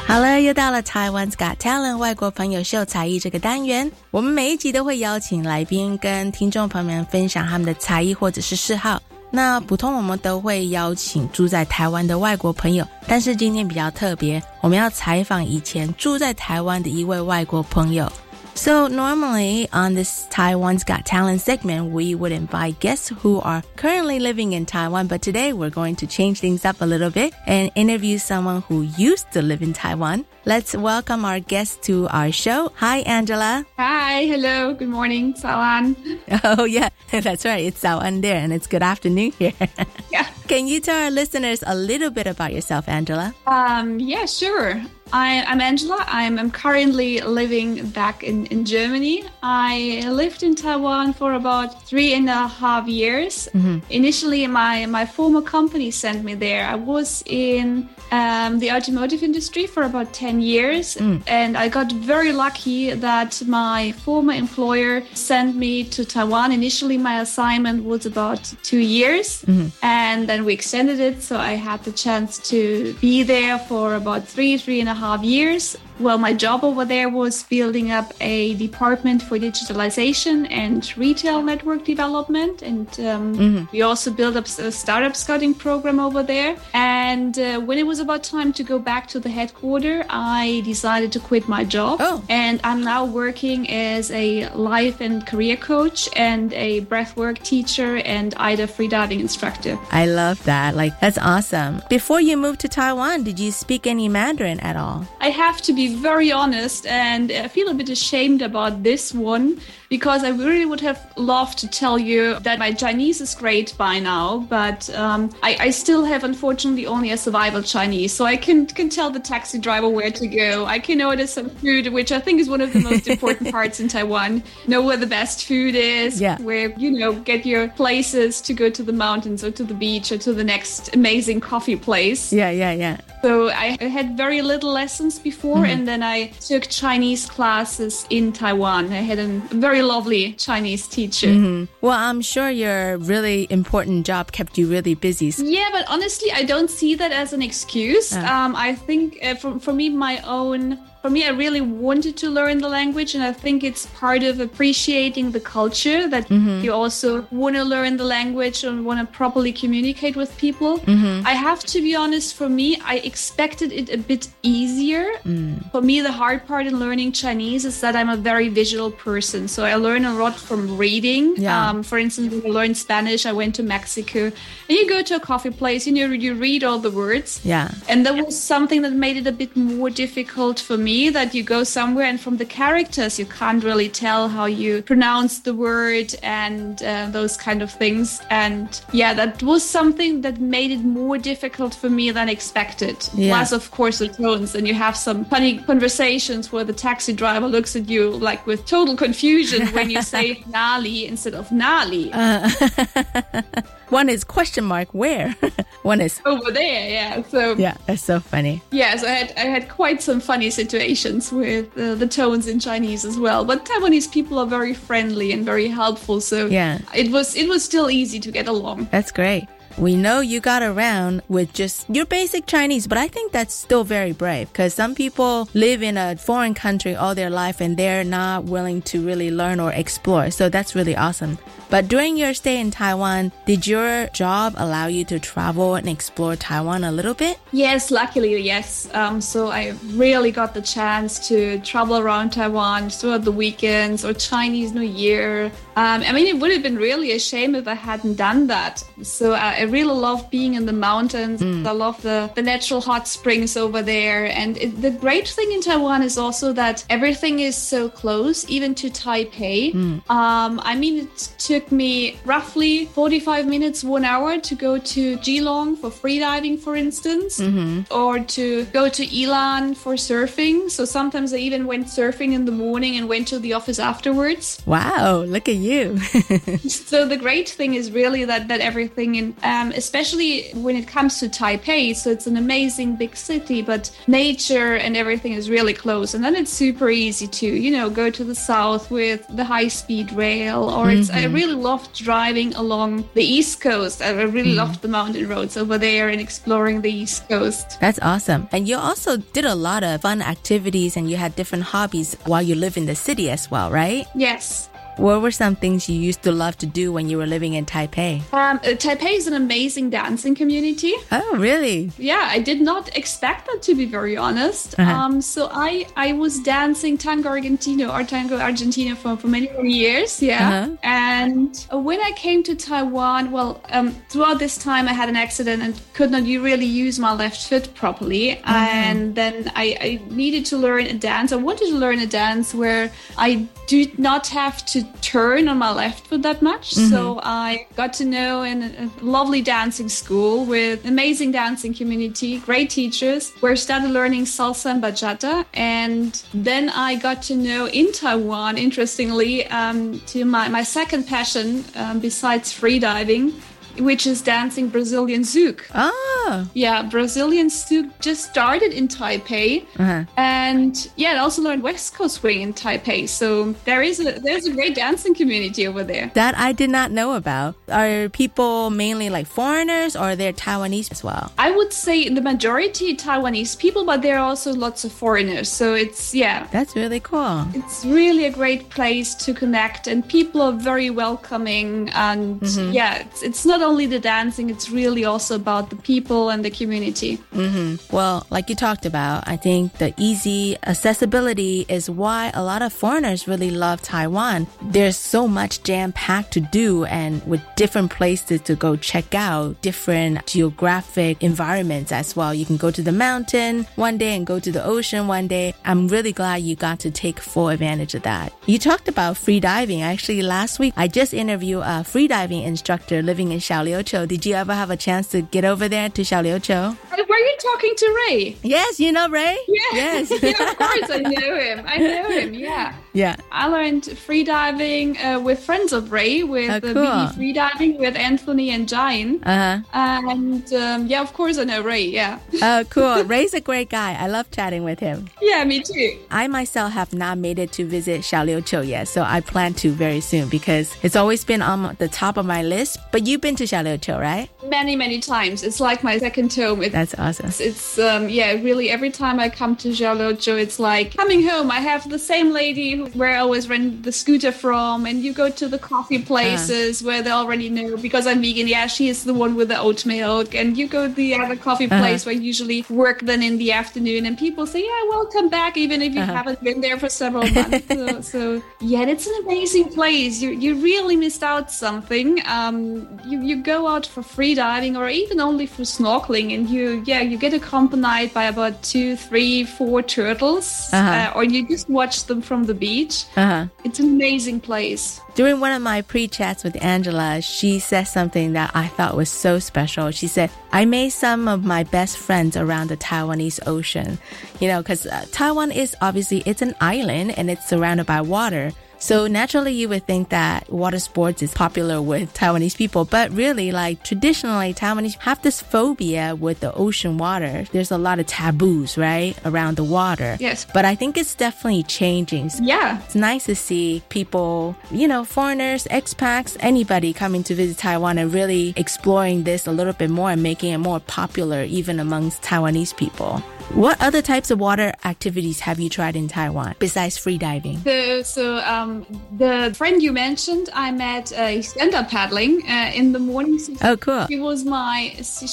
[0.06, 3.90] 好了，又到了 Taiwan's Got Talent 外国朋友秀才艺这个单元。
[4.10, 9.00] 我们每一集都会邀请来宾跟听众朋友们分享他们的才艺或者是嗜好。
[9.30, 18.10] 那普通我们都会邀请住在台湾的外国朋友，但是今天比较特别，我们要采访以前住在台湾的一位外国朋友。
[18.55, 24.17] So normally on this Taiwan's Got Talent segment, we would invite guests who are currently
[24.17, 27.69] living in Taiwan, but today we're going to change things up a little bit and
[27.75, 30.25] interview someone who used to live in Taiwan.
[30.47, 32.71] Let's welcome our guest to our show.
[32.75, 33.65] Hi, Angela.
[33.79, 35.95] Hi, hello, good morning, Sawan.
[36.43, 37.65] Oh, yeah, that's right.
[37.65, 39.53] It's Sawan there and it's good afternoon here.
[40.12, 40.29] yeah.
[40.47, 43.34] Can you tell our listeners a little bit about yourself, Angela?
[43.47, 44.79] Um, yeah, sure.
[45.12, 46.03] I, I'm Angela.
[46.08, 49.23] I'm, I'm currently living back in, in Germany.
[49.41, 53.47] I lived in Taiwan for about three and a half years.
[53.89, 56.67] Initially, my, my former company sent me there.
[56.67, 60.95] I was in um, the automotive industry for about 10 years.
[60.95, 61.21] Mm.
[61.27, 66.51] And I got very lucky that my former employer sent me to Taiwan.
[66.51, 69.43] Initially, my assignment was about two years.
[69.43, 69.67] Mm-hmm.
[69.81, 71.21] And then we extended it.
[71.21, 75.23] So I had the chance to be there for about three, three and a half
[75.23, 75.77] years.
[75.99, 81.85] Well, my job over there was building up a department for digitalization and retail network
[81.85, 82.61] development.
[82.61, 83.71] And um, Mhm.
[83.71, 86.55] we also built up a startup scouting program over there.
[86.73, 91.11] And uh, when it was about time to go back to the headquarters, I decided
[91.13, 91.97] to quit my job.
[92.01, 92.21] Oh.
[92.29, 98.33] And I'm now working as a life and career coach and a breathwork teacher and
[98.37, 99.77] AIDA freediving instructor.
[99.91, 100.75] I love that.
[100.75, 101.81] Like, that's awesome.
[101.89, 105.05] Before you moved to Taiwan, did you speak any Mandarin at all?
[105.21, 109.59] I have to be very honest and I feel a bit ashamed about this one
[109.95, 113.97] because I really would have loved to tell you that my Chinese is great by
[113.97, 118.11] now, but um, I, I still have unfortunately only a survival Chinese.
[118.11, 120.65] So I can, can tell the taxi driver where to go.
[120.65, 123.79] I can order some food, which I think is one of the most important parts
[123.79, 124.43] in Taiwan.
[124.67, 126.37] Know where the best food is, Yeah.
[126.41, 130.11] where, you know, get your places to go to the mountains or to the beach
[130.11, 132.33] or to the next amazing coffee place.
[132.33, 132.97] Yeah, yeah, yeah.
[133.21, 135.69] So I had very little lessons before, Mhm.
[135.73, 138.91] and then I took Chinese classes in Taiwan.
[138.91, 139.27] I had a
[139.67, 141.27] very lovely Chinese teacher.
[141.27, 141.65] Mm-hmm.
[141.81, 145.33] Well, I'm sure your really important job kept you really busy.
[145.38, 148.13] Yeah, but honestly, I don't see that as an excuse.
[148.13, 148.19] Uh.
[148.19, 152.32] Um, I think uh, for, for me, my own for me, I really wanted to
[152.32, 156.64] learn the language, and I think it's part of appreciating the culture that mm-hmm.
[156.66, 160.80] you also want to learn the language and want to properly communicate with people.
[160.80, 161.28] Mm-hmm.
[161.28, 165.06] I have to be honest, for me, I expected it a bit easier.
[165.26, 165.70] Mm.
[165.72, 169.47] For me, the hard part in learning Chinese is that I'm a very visual person.
[169.47, 171.36] So I learn a lot from reading.
[171.38, 171.70] Yeah.
[171.70, 174.32] Um, for instance, when I learned Spanish, I went to Mexico,
[174.68, 177.41] and you go to a coffee place, you know, you read all the words.
[177.43, 177.70] Yeah.
[177.88, 181.43] And that was something that made it a bit more difficult for me that you
[181.43, 186.13] go somewhere and from the characters you can't really tell how you pronounce the word
[186.23, 188.21] and uh, those kind of things.
[188.29, 192.97] And yeah that was something that made it more difficult for me than expected.
[193.13, 193.33] Yeah.
[193.33, 197.47] plus of course the tones and you have some funny conversations where the taxi driver
[197.47, 202.09] looks at you like with total confusion when you say nali instead of nali.
[202.13, 205.35] Uh, one is question mark where
[205.86, 207.21] one is over there yeah.
[207.23, 208.61] So yeah that's so funny.
[208.71, 213.05] Yes, i had i had quite some funny situations with uh, the tones in chinese
[213.05, 213.45] as well.
[213.45, 216.79] But taiwanese people are very friendly and very helpful so yeah.
[216.93, 218.88] it was it was still easy to get along.
[218.91, 219.47] That's great
[219.78, 223.84] we know you got around with just your basic Chinese, but I think that's still
[223.84, 228.03] very brave because some people live in a foreign country all their life and they're
[228.03, 230.32] not willing to really learn or explore.
[230.32, 231.38] So that's really awesome.
[231.69, 236.36] But during your stay in Taiwan, did your job allow you to travel and explore
[236.36, 237.39] Taiwan a little bit?
[237.51, 238.88] Yes, luckily, yes.
[238.93, 244.13] Um, so I really got the chance to travel around Taiwan throughout the weekends or
[244.13, 245.51] Chinese New Year.
[245.76, 248.84] Um, I mean, it would have been really a shame if I hadn't done that.
[249.01, 251.41] So uh, I really love being in the mountains.
[251.41, 251.65] Mm.
[251.67, 254.26] I love the, the natural hot springs over there.
[254.26, 258.73] And it, the great thing in Taiwan is also that everything is so close, even
[258.76, 259.73] to Taipei.
[259.73, 260.09] Mm.
[260.09, 265.78] Um, I mean, it took me roughly 45 minutes, one hour to go to Keelung
[265.78, 267.93] for freediving, for instance, mm-hmm.
[267.93, 270.71] or to go to Ilan for surfing.
[270.71, 274.61] So sometimes I even went surfing in the morning and went to the office afterwards.
[274.65, 275.64] Wow, look at you.
[276.68, 281.20] so the great thing is really that, that everything in, um, especially when it comes
[281.20, 286.13] to Taipei, so it's an amazing big city, but nature and everything is really close.
[286.13, 289.68] And then it's super easy to, you know, go to the south with the high
[289.68, 291.01] speed rail, or mm-hmm.
[291.01, 294.01] it's, I really love driving along the East Coast.
[294.01, 294.57] I really mm.
[294.57, 297.80] loved the mountain roads over there and exploring the East Coast.
[297.80, 298.47] That's awesome.
[298.51, 302.41] And you also did a lot of fun activities and you had different hobbies while
[302.41, 304.05] you live in the city as well, right?
[304.16, 304.70] Yes.
[304.97, 307.65] What were some things you used to love to do when you were living in
[307.65, 308.21] Taipei?
[308.33, 310.93] Um, uh, Taipei is an amazing dancing community.
[311.11, 311.91] Oh, really?
[311.97, 314.79] Yeah, I did not expect that to be very honest.
[314.79, 314.91] Uh-huh.
[314.91, 320.21] Um, so I I was dancing tango argentino or tango argentino for, for many, years.
[320.21, 320.77] Yeah, uh-huh.
[320.83, 325.61] and when I came to Taiwan, well, um, throughout this time I had an accident
[325.61, 328.53] and could not really use my left foot properly, uh-huh.
[328.53, 331.31] and then I, I needed to learn a dance.
[331.31, 335.71] I wanted to learn a dance where I did not have to turn on my
[335.71, 336.71] left foot that much.
[336.71, 336.89] Mm-hmm.
[336.89, 342.69] So I got to know in a lovely dancing school with amazing dancing community, great
[342.69, 345.45] teachers, where I started learning salsa and bachata.
[345.53, 351.63] And then I got to know in Taiwan, interestingly, um, to my, my second passion
[351.75, 353.33] um, besides freediving,
[353.80, 355.61] which is dancing Brazilian zouk.
[355.73, 356.47] Ah.
[356.53, 359.65] Yeah, Brazilian zouk just started in Taipei.
[359.78, 360.03] Uh-huh.
[360.17, 363.07] And yeah, I also learned West Coast swing in Taipei.
[363.07, 366.11] So there is a there's a great dancing community over there.
[366.13, 367.55] That I did not know about.
[367.69, 371.32] Are people mainly like foreigners or they're Taiwanese as well?
[371.38, 375.49] I would say the majority Taiwanese people, but there are also lots of foreigners.
[375.49, 376.47] So it's yeah.
[376.51, 377.45] That's really cool.
[377.53, 382.71] It's really a great place to connect and people are very welcoming and mm-hmm.
[382.71, 386.49] yeah, it's, it's not only the dancing, it's really also about the people and the
[386.49, 387.18] community.
[387.34, 387.93] Mm-hmm.
[387.93, 392.72] Well, like you talked about, I think the easy accessibility is why a lot of
[392.72, 394.47] foreigners really love Taiwan.
[394.61, 399.61] There's so much jam packed to do and with different places to go check out,
[399.61, 402.34] different geographic environments as well.
[402.34, 405.53] You can go to the mountain one day and go to the ocean one day.
[405.66, 408.32] I'm really glad you got to take full advantage of that.
[408.45, 409.82] You talked about free diving.
[409.82, 414.08] Actually, last week I just interviewed a free diving instructor living in Xiao Xiaoliuqiu.
[414.08, 416.72] Did you ever have a chance to get over there to Xiaoliuqiu?
[416.72, 418.38] Uh, were you talking to Ray?
[418.43, 419.38] Yes, you know Ray?
[419.47, 419.62] Yeah.
[419.74, 420.12] Yes.
[420.24, 421.64] yeah, of course I know him.
[421.66, 422.76] I know him, yeah.
[422.95, 423.15] Yeah.
[423.31, 426.73] I learned freediving uh, with friends of Ray, with Oh, uh, cool.
[426.73, 429.21] BD freediving with Anthony and Jane.
[429.23, 431.83] Uh And um, yeah, of course I know Ray.
[431.99, 432.19] Yeah.
[432.41, 433.03] Oh, cool.
[433.03, 433.91] Ray's a great guy.
[433.99, 435.09] I love chatting with him.
[435.21, 435.97] Yeah, me too.
[436.11, 439.99] I myself have not made it to visit Xiaoliuqiu yet, so I plan to very
[439.99, 442.77] soon because it's always been on the top of my list.
[442.93, 444.29] But you've been to Xiaoliuqiu, right?
[444.49, 445.43] Many, many times.
[445.43, 446.59] It's like my second home.
[446.69, 447.31] That's awesome.
[447.39, 448.69] It's, um, yeah, really.
[448.69, 451.49] Every time I come to Xiaoliuqiu, it's like coming home.
[451.51, 455.29] I have the same lady where I always rent the scooter from, and you go
[455.29, 458.47] to the coffee places where they already know because I'm vegan.
[458.47, 461.35] Yeah, she is the one with the oat milk, and you go to the other
[461.35, 461.79] coffee Uh-huh.
[461.79, 465.57] place where I usually work then in the afternoon, and people say, "Yeah, welcome back,"
[465.57, 466.13] even if you Uh-huh.
[466.13, 467.65] haven't been there for several months.
[467.73, 470.21] so, so yeah, it's an amazing place.
[470.21, 472.21] You you really missed out something.
[472.25, 476.83] Um, you you go out for free diving or even only for snorkeling, and you
[476.86, 480.89] yeah you get accompanied by about two, three, four turtles, Uh-huh.
[480.89, 483.05] uh, or you just watch them from the beach.
[483.17, 483.45] Uh huh.
[483.63, 484.99] It's an amazing place.
[485.15, 489.09] During one of my pre chats with Angela, she said something that I thought was
[489.09, 489.91] so special.
[489.91, 493.97] She said, I made some of my best friends around the Taiwanese ocean.
[494.41, 498.51] You know, because uh, Taiwan is obviously, it's an island and it's surrounded by water.
[498.86, 503.51] So naturally, you would think that water sports is popular with Taiwanese people, but really,
[503.51, 507.47] like traditionally, Taiwanese have this phobia with the ocean water.
[507.51, 510.17] There's a lot of taboos, right, around the water.
[510.19, 510.45] Yes.
[510.53, 512.29] But I think it's definitely changing.
[512.39, 512.79] Yeah.
[512.86, 518.13] It's nice to see people, you know, foreigners, expats, anybody coming to visit Taiwan and
[518.13, 522.77] really exploring this a little bit more and making it more popular even amongst Taiwanese
[522.77, 523.23] people.
[523.53, 527.59] What other types of water activities have you tried in Taiwan besides free diving?
[527.59, 528.74] So, so um,
[529.17, 533.39] the friend you mentioned, I met uh, stand-up paddling uh, in the morning.
[533.63, 534.05] Oh, cool.
[534.07, 534.80] She was my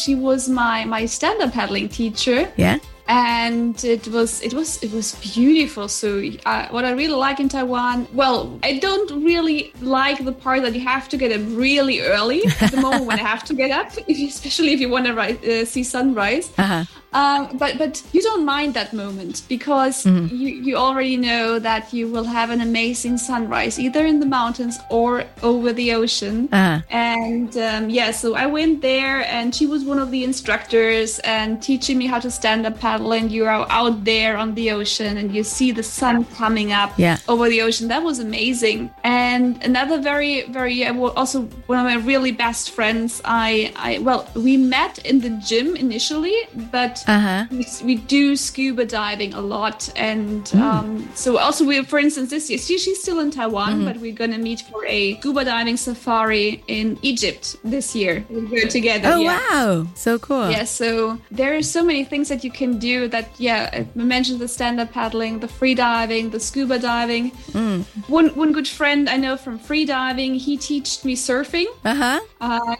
[0.02, 2.40] she was my my stand-up paddling teacher.
[2.56, 2.78] Yeah.
[3.08, 6.08] and it was it was it was beautiful so
[6.46, 10.72] uh, what i really like in taiwan well i don't really like the part that
[10.78, 13.70] you have to get up really early at the moment when i have to get
[13.80, 16.84] up especially if you want to uh, see sunrise Uh-huh.
[17.14, 20.30] Um, but but you don't mind that moment because Mhm.
[20.30, 24.78] you, you already know that you will have an amazing sunrise either in the mountains
[24.90, 26.80] or over the ocean Uh-huh.
[26.90, 31.62] and um, yeah so i went there and she was one of the instructors and
[31.62, 35.16] teaching me how to stand up paddle and you're out- out there on the ocean
[35.18, 37.16] and you see the sun coming up Yeah.
[37.28, 40.86] over the ocean that was amazing and another very very
[41.20, 45.76] also one of my really best friends i i well we met in the gym
[45.76, 46.36] initially
[46.70, 47.46] but Uh-huh.
[47.50, 50.60] we, we do scuba diving a lot and Mm.
[50.60, 53.84] um, so also we for instance this year she, she's still in taiwan Mhm.
[53.86, 58.68] but we're gonna meet for a scuba diving safari in egypt this year we go
[58.68, 59.38] together Oh, yeah.
[59.50, 59.86] wow.
[59.94, 60.48] So cool.
[60.50, 64.38] Yeah, so there are so many things that you can do that, yeah, I mentioned
[64.40, 67.30] the stand-up paddling, the free diving, the scuba diving.
[67.52, 67.84] Mm.
[68.08, 71.66] One one good friend I know from free diving, he taught me surfing.
[71.84, 72.20] Uh-huh.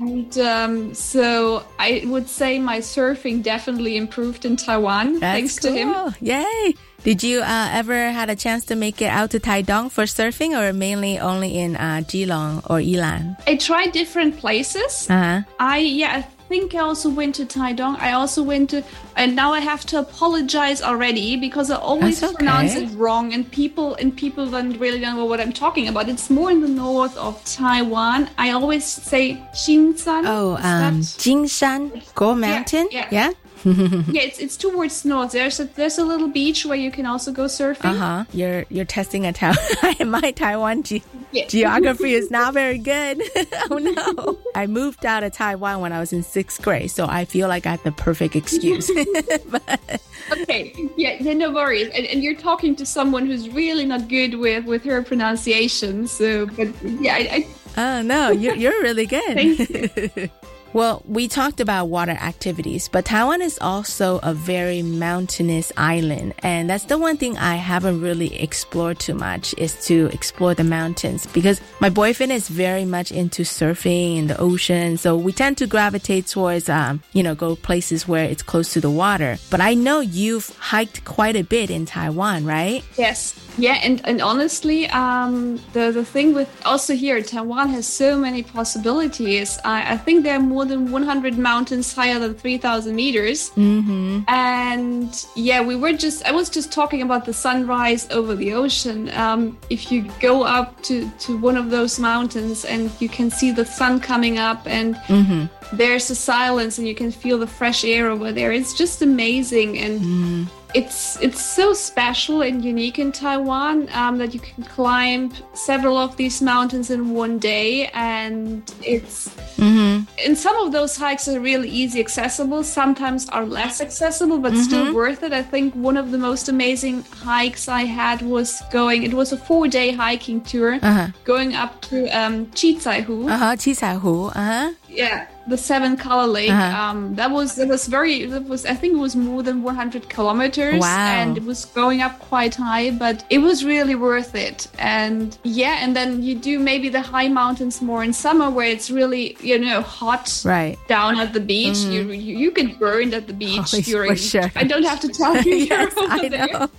[0.01, 5.73] And um, so I would say my surfing definitely improved in Taiwan That's thanks to
[5.73, 6.15] him.
[6.21, 6.75] Yay.
[7.05, 10.57] Did you uh, ever had a chance to make it out to Taidong for surfing
[10.57, 13.37] or mainly only in uh, Keelung or Ilan?
[13.47, 15.11] I tried different places.
[15.11, 15.43] Uh-huh.
[15.59, 17.99] I yeah, I think I also went to Taidong.
[17.99, 18.85] I also went to,
[19.17, 22.35] and now I have to apologize already because I always okay.
[22.35, 26.09] pronounce it wrong, and people and people don't really know what I'm talking about.
[26.09, 28.29] It's more in the north of Taiwan.
[28.39, 30.23] I always say Xinshan.
[30.27, 31.81] Oh, um, Jinshan,
[32.15, 32.89] Go Mountain?
[32.93, 33.09] yeah.
[33.11, 33.29] Yeah?
[33.29, 33.33] yeah,
[33.65, 35.33] it's it's towards north.
[35.33, 37.85] There's a there's a little beach where you can also go surfing.
[37.95, 38.25] Uh-huh.
[38.33, 39.55] You're you're testing a town.
[40.07, 41.03] My Taiwan ge-
[41.33, 41.47] Yeah.
[41.47, 43.23] geography is not very good.
[43.71, 44.39] oh no.
[44.55, 47.67] I moved out of Taiwan when I was in sixth grade, so I feel like
[47.67, 48.91] I have the perfect excuse.
[50.33, 54.35] okay yeah, yeah no worries and, and you're talking to someone who's really not good
[54.37, 59.33] with with her pronunciation so but yeah i, I Oh no, you're you're really good.
[59.35, 60.31] Thank
[60.73, 66.71] well, we talked about water activities, but Taiwan is also a very mountainous island, and
[66.71, 71.27] that's the one thing I haven't really explored too much is to explore the mountains
[71.27, 75.67] because my boyfriend is very much into surfing in the ocean, so we tend to
[75.67, 79.39] gravitate towards um, you know, go places where it's close to the water.
[79.51, 82.83] But I know you've hiked quite a bit in Taiwan, right?
[82.97, 88.17] yes yeah and and honestly um the the thing with also here taiwan has so
[88.17, 93.51] many possibilities i, I think there are more than 100 mountains higher than 3000 meters
[93.57, 94.21] Mm-hmm.
[94.29, 99.11] and yeah we were just i was just talking about the sunrise over the ocean
[99.11, 103.51] um, if you go up to to one of those mountains and you can see
[103.51, 105.77] the sun coming up and Mm-hmm.
[105.77, 109.79] there's a silence and you can feel the fresh air over there it's just amazing
[109.79, 115.97] and it's it's so special and unique in Taiwan um, that you can climb several
[115.97, 120.05] of these mountains in one day, and it's mm-hmm.
[120.25, 122.65] and some of those hikes are really easy accessible.
[122.65, 124.63] Sometimes are less accessible, but mm-hmm.
[124.63, 125.33] still worth it.
[125.33, 129.03] I think one of the most amazing hikes I had was going.
[129.03, 131.09] It was a four day hiking tour, uh-huh.
[131.25, 133.31] going up to um, Chizaihu.
[133.31, 133.57] Uh huh.
[133.57, 134.31] Chizaihu.
[134.31, 134.73] Uh huh.
[134.93, 136.51] Yeah, the Seven Color Lake.
[136.51, 136.83] Uh-huh.
[136.83, 140.09] Um, that was that was very that was I think it was more than 100
[140.09, 141.13] kilometers, wow.
[141.15, 144.69] and it was going up quite high, but it was really worth it.
[144.79, 148.91] And yeah, and then you do maybe the high mountains more in summer where it's
[148.91, 151.79] really you know hot right down at the beach.
[151.79, 151.93] Mm.
[151.93, 154.17] You, you, you get burned at the beach oh, during.
[154.17, 154.51] Sure.
[154.55, 155.55] I don't have to tell you.
[155.73, 156.71] yes, I know.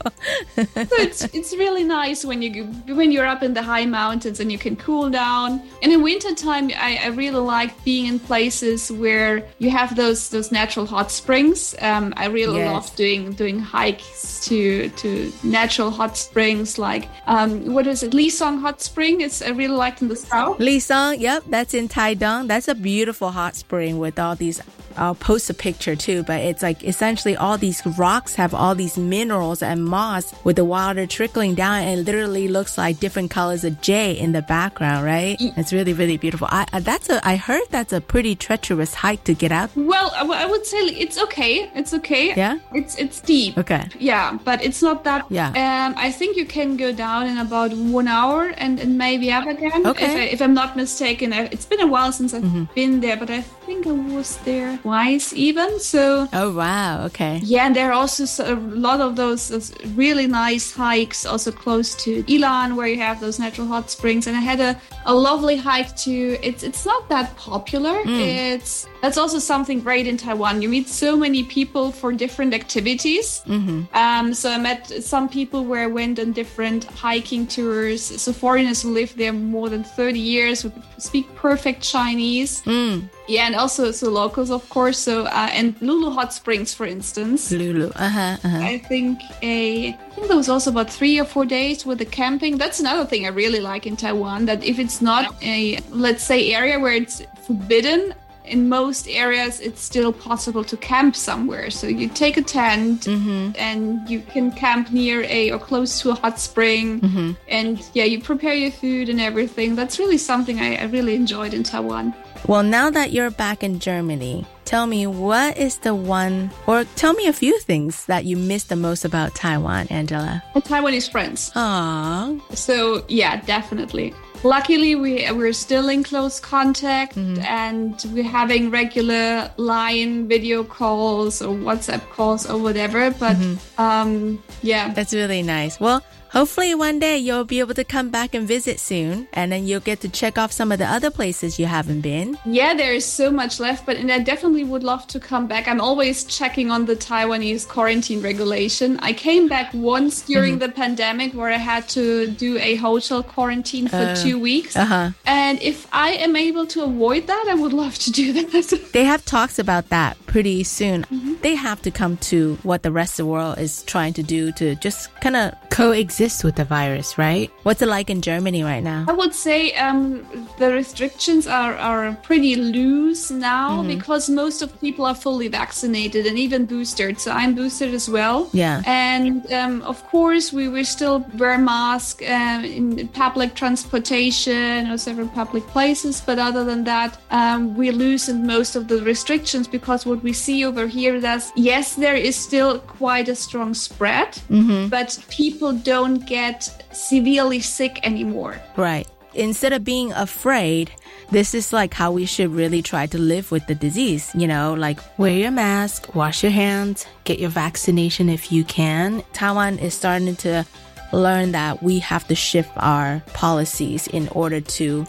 [0.55, 4.51] so it's it's really nice when you when you're up in the high mountains and
[4.51, 5.61] you can cool down.
[5.81, 10.51] And in wintertime, I, I really like being in places where you have those those
[10.51, 11.75] natural hot springs.
[11.81, 12.73] Um, I really yes.
[12.73, 18.61] love doing doing hikes to to natural hot springs like um, what is it, Lisong
[18.61, 19.21] Hot Spring?
[19.21, 20.57] It's I really liked in the south.
[20.59, 22.47] Lisong, yep, that's in Taidong.
[22.47, 24.61] That's a beautiful hot spring with all these
[24.97, 28.97] I'll post a picture too, but it's like essentially all these rocks have all these
[28.97, 33.63] minerals and moss with the water trickling down and it literally looks like different colors
[33.63, 35.37] of jade in the background, right?
[35.39, 36.47] It's really, really beautiful.
[36.49, 39.69] I, that's a, I heard that's a pretty treacherous hike to get out.
[39.75, 41.71] Well, I would say it's okay.
[41.75, 42.33] It's okay.
[42.35, 42.59] Yeah.
[42.73, 43.57] It's, it's deep.
[43.57, 43.87] Okay.
[43.99, 45.25] Yeah, but it's not that.
[45.29, 45.49] Yeah.
[45.49, 49.47] Um, I think you can go down in about one hour and, and maybe up
[49.47, 49.85] again.
[49.85, 50.31] Okay.
[50.31, 51.33] If, I, am not mistaken.
[51.33, 52.65] It's been a while since I've mm-hmm.
[52.73, 55.79] been there, but I think I was there twice even.
[55.79, 57.39] So oh wow, okay.
[57.43, 61.95] Yeah, and there are also a lot of those, those, really nice hikes also close
[62.03, 64.27] to Ilan where you have those natural hot springs.
[64.27, 66.37] And I had a, a lovely hike to.
[66.41, 68.03] It's it's not that popular.
[68.03, 68.53] Mm.
[68.53, 70.61] It's that's also something great in Taiwan.
[70.61, 73.41] You meet so many people for different activities.
[73.45, 73.83] Mm-hmm.
[73.93, 78.01] Um, so I met some people where I went on different hiking tours.
[78.01, 82.61] So foreigners who live there more than 30 years who speak perfect Chinese.
[82.63, 83.09] Mm.
[83.27, 84.97] Yeah, and also so locals, of course.
[84.97, 87.51] So uh, and Lulu Hot Springs, for instance.
[87.51, 88.57] Lulu, uh-huh, uh-huh.
[88.57, 92.05] I think a I think there was also about three or four days with the
[92.05, 92.57] camping.
[92.57, 94.45] That's another thing I really like in Taiwan.
[94.45, 98.13] That if it's not a let's say area where it's forbidden.
[98.45, 101.69] In most areas it's still possible to camp somewhere.
[101.69, 103.51] So you take a tent mm-hmm.
[103.57, 106.99] and you can camp near a or close to a hot spring.
[106.99, 107.31] Mm-hmm.
[107.47, 109.75] and yeah you prepare your food and everything.
[109.75, 112.13] That's really something I, I really enjoyed in taiwan.
[112.45, 117.13] Well now that you're back in germany tell me what is the one or tell
[117.13, 120.43] me a few things that you miss the most about taiwan angela?
[120.55, 121.51] Taiwanese friends.
[121.55, 122.41] Aww.
[122.57, 124.13] so yeah definitely
[124.43, 127.41] luckily we we're still in close contact mm-hmm.
[127.43, 133.81] and we're having regular line video calls or whatsapp calls or whatever but mm-hmm.
[133.81, 136.03] um yeah that's really nice well
[136.33, 139.79] Hopefully one day you'll be able to come back and visit soon and then you'll
[139.79, 142.35] get to check off some of the other places you haven't been.
[142.43, 145.67] Yeah, there is so much left, but and I definitely would love to come back.
[145.67, 148.97] I'm always checking on the Taiwanese quarantine regulation.
[149.01, 150.65] I came back once during mm-hmm.
[150.65, 154.75] the pandemic where I had to do a hotel quarantine for uh, two weeks.
[154.75, 155.11] Uh-huh.
[155.27, 158.89] And if I am able to avoid that, I would love to do that.
[158.93, 161.03] they have talks about that pretty soon.
[161.03, 161.35] Mm-hmm.
[161.43, 164.51] They have to come to what the rest of the world is trying to do
[164.53, 167.51] to just kind of coexist exist with the virus, right?
[167.63, 169.05] What's it like in Germany right now?
[169.07, 170.25] I would say um,
[170.57, 173.87] the restrictions are, are pretty loose now Mhm.
[173.95, 177.19] because most of people are fully vaccinated and even boosted.
[177.19, 178.49] So I'm boosted as well.
[178.53, 178.81] Yeah.
[178.85, 185.27] And um, of course, we will still wear masks um, in public transportation or several
[185.41, 186.21] public places.
[186.25, 190.63] But other than that, um, we loosened most of the restrictions because what we see
[190.69, 194.89] over here is yes, there is still quite a strong spread, Mhm.
[194.89, 198.59] but people don't get severely sick anymore.
[198.75, 199.07] Right.
[199.33, 200.91] Instead of being afraid,
[201.31, 204.31] this is like how we should really try to live with the disease.
[204.35, 209.23] You know, like wear your mask, wash your hands, get your vaccination if you can.
[209.33, 210.65] Taiwan is starting to
[211.11, 215.05] learn that we have to shift our policies in order to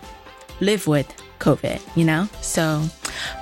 [0.61, 2.29] live with COVID, you know?
[2.41, 2.83] So,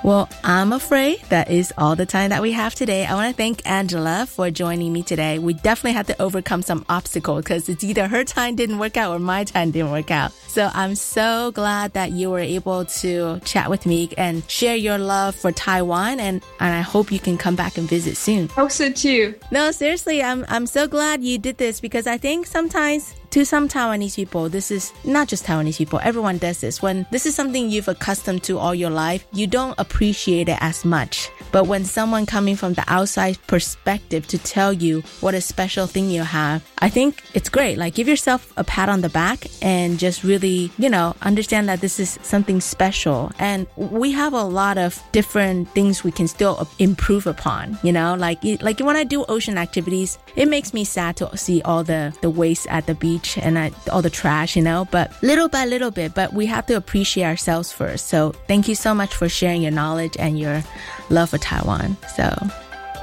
[0.03, 3.05] well, I'm afraid that is all the time that we have today.
[3.05, 5.39] I want to thank Angela for joining me today.
[5.39, 9.15] We definitely had to overcome some obstacles because it's either her time didn't work out
[9.15, 10.31] or my time didn't work out.
[10.47, 14.97] So I'm so glad that you were able to chat with me and share your
[14.97, 18.49] love for Taiwan and, and I hope you can come back and visit soon.
[18.49, 19.35] Hope so too.
[19.51, 23.67] No, seriously, I'm I'm so glad you did this because I think sometimes to some
[23.67, 26.83] Taiwanese people, this is not just Taiwanese people, everyone does this.
[26.83, 30.85] When this is something you've accustomed to all your life, you don't appreciate it as
[30.85, 31.31] much.
[31.51, 36.11] But when someone coming from the outside perspective to tell you what a special thing
[36.11, 37.79] you have, I think it's great.
[37.79, 41.81] Like give yourself a pat on the back and just really, you know, understand that
[41.81, 43.31] this is something special.
[43.39, 48.13] And we have a lot of different things we can still improve upon, you know,
[48.13, 52.15] like, like when I do ocean activities, it makes me sad to see all the,
[52.21, 55.65] the waste at the beach and I, all the trash, you know, but little by
[55.65, 58.07] little bit, but we have to appreciate ourselves first.
[58.07, 60.63] So thank you so much for sharing your knowledge and your
[61.09, 61.97] love for Taiwan.
[62.15, 62.33] So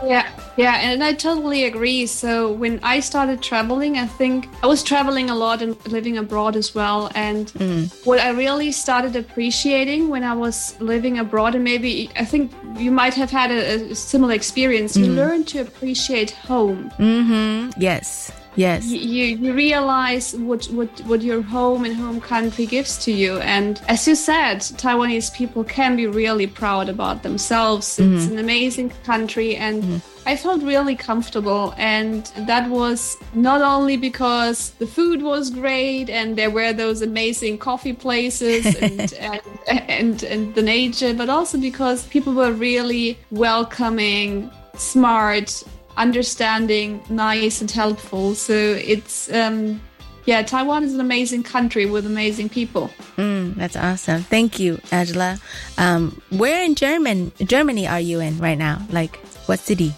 [0.05, 2.07] yeah, yeah, and I totally agree.
[2.07, 6.57] So when I started traveling, I think I was traveling a lot and living abroad
[6.57, 7.11] as well.
[7.15, 8.07] And mm.
[8.07, 12.91] what I really started appreciating when I was living abroad, and maybe I think you
[12.91, 15.05] might have had a, a similar experience, mm.
[15.05, 16.91] you learn to appreciate home.
[16.99, 17.79] Mm-hmm.
[17.81, 18.33] Yes.
[18.57, 18.87] Yes.
[18.87, 23.39] You, you realize what, what, what your home and home country gives to you.
[23.39, 27.99] And as you said, Taiwanese people can be really proud about themselves.
[27.99, 28.17] Mm-hmm.
[28.17, 29.57] It's an amazing country.
[29.57, 30.29] And mm-hmm.
[30.29, 31.75] I felt really comfortable.
[31.77, 37.59] And that was not only because the food was great and there were those amazing
[37.59, 44.51] coffee places and, and, and, and the nature, but also because people were really welcoming,
[44.75, 45.63] smart,
[46.01, 48.35] understanding, nice, and helpful.
[48.35, 49.81] So it's um,
[50.25, 52.91] yeah, Taiwan is an amazing country with amazing people.
[53.17, 54.23] Mm, that's awesome.
[54.23, 55.39] Thank you, Angela.
[55.79, 58.83] Um, where in German Germany are you in right now?
[58.91, 59.93] Like what city?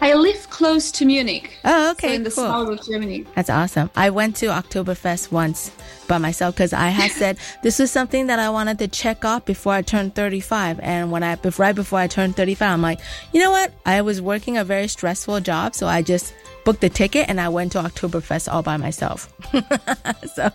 [0.00, 1.58] I live close to Munich.
[1.64, 2.44] Oh, okay, so in the cool.
[2.44, 3.24] south of Germany.
[3.34, 3.90] That's awesome.
[3.96, 5.70] I went to Oktoberfest once
[6.06, 9.44] by myself because I had said this was something that I wanted to check off
[9.44, 10.80] before I turned 35.
[10.80, 13.00] And when I, right before I turned 35, I'm like,
[13.32, 13.72] you know what?
[13.84, 16.34] I was working a very stressful job, so I just
[16.66, 19.32] booked the ticket and I went to Oktoberfest all by myself.
[20.34, 20.50] so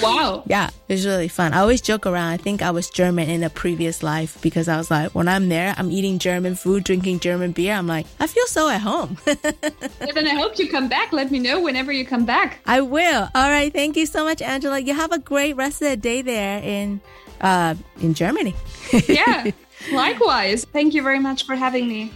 [0.00, 1.52] wow, yeah, it was really fun.
[1.52, 2.28] I always joke around.
[2.28, 5.48] I think I was German in a previous life because I was like, when I'm
[5.48, 7.74] there, I'm eating German food, drinking German beer.
[7.74, 9.18] I'm like, I feel so at home.
[9.24, 11.12] then I hope you come back.
[11.12, 12.60] Let me know whenever you come back.
[12.64, 13.28] I will.
[13.34, 14.78] All right, thank you so much, Angela.
[14.78, 17.00] You have a great rest of the day there in
[17.40, 18.54] uh in Germany.
[19.08, 19.50] yeah.
[19.92, 20.64] Likewise.
[20.66, 22.12] Thank you very much for having me.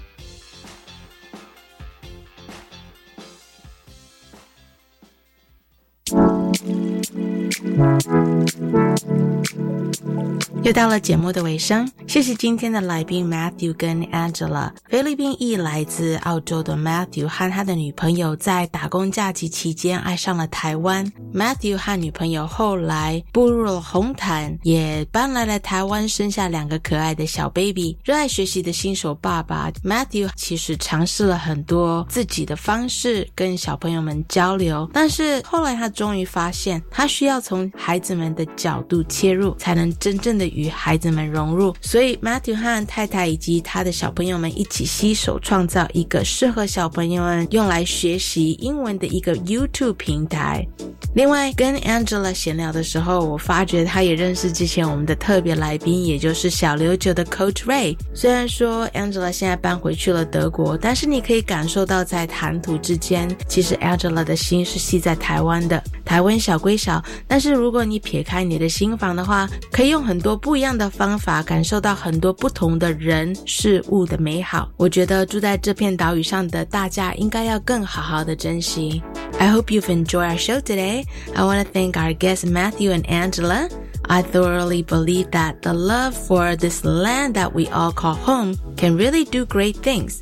[10.63, 14.71] 又到了节目的尾声，谢谢今天的来宾 Matthew 跟 Angela。
[14.89, 21.05] 菲律宾裔来自澳洲的 Matthew 和他的女朋友在打工假期期间爱上了台湾。
[21.35, 27.99] Matthew 和女朋友后来步入了红毯，也搬来了台湾，生下两个可爱的小 baby。
[28.05, 40.43] 热爱学习的新手爸爸 Matthew 其实尝试了很多自己的方式跟小朋友们交流，但是后来他终于发现，他需要从孩子们的角度切入，才能真正的。
[40.55, 50.67] 与孩子们融入，所以 Matthew 和太太以及他的小朋友们一起携手创造一个适合小朋友们用来学习英文的一个 YouTube 平台。
[51.15, 57.97] 另外，跟 Angela 闲聊的时候，我发觉他也认识之前我们的特别来宾，也就是小刘九的 Coach Ray。
[58.15, 65.83] 虽然说 Angela 现在搬回去了德国，但是你可以感受到在谈吐之间，其实 Angela 的心是系在台湾的。
[66.05, 74.70] 台湾小归小，但是如果你撇开你的心房的话，可以用很多不一样的方法感受到很多不同的人事物的美好。
[74.78, 79.02] 我觉得住在这片岛屿上的大家应该要更好好的珍惜。
[79.40, 81.04] I hope you've enjoyed our show today.
[81.36, 83.70] I want to thank our guests Matthew and Angela.
[84.10, 88.96] I thoroughly believe that the love for this land that we all call home can
[88.96, 90.22] really do great things.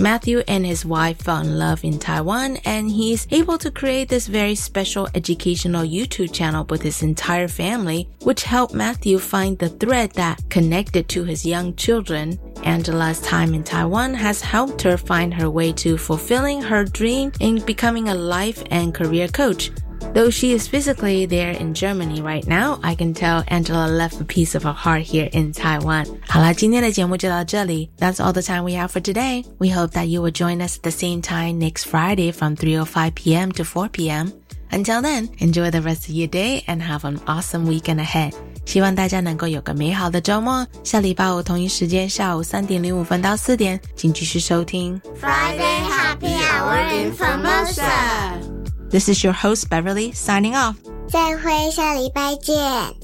[0.00, 4.28] Matthew and his wife fell in love in Taiwan and he's able to create this
[4.28, 10.12] very special educational YouTube channel with his entire family, which helped Matthew find the thread
[10.12, 12.40] that connected to his young children.
[12.64, 17.62] Angela's time in Taiwan has helped her find her way to fulfilling her dream in
[17.66, 19.70] becoming a life and career coach.
[20.13, 24.23] Though she is physically there in Germany right now, I can tell Angela left a
[24.23, 26.05] piece of her heart here in Taiwan.
[26.27, 27.89] 好了，今天的节目就到这里。
[27.99, 29.43] That's all the time we have for today.
[29.57, 33.11] We hope that you will join us at the same time next Friday from 3:05
[33.15, 33.51] p.m.
[33.53, 34.31] to 4 p.m.
[34.71, 38.33] Until then, enjoy the rest of your day and have an awesome weekend ahead.
[38.65, 40.65] 希望大家能够有个美好的周末。
[40.83, 48.48] 下礼拜五同一时间下午三点零五分到四点，请继续收听 Friday Happy Hour in Formosa。
[48.90, 50.78] This is your host, Beverly, signing off.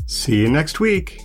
[0.06, 1.20] See you next week.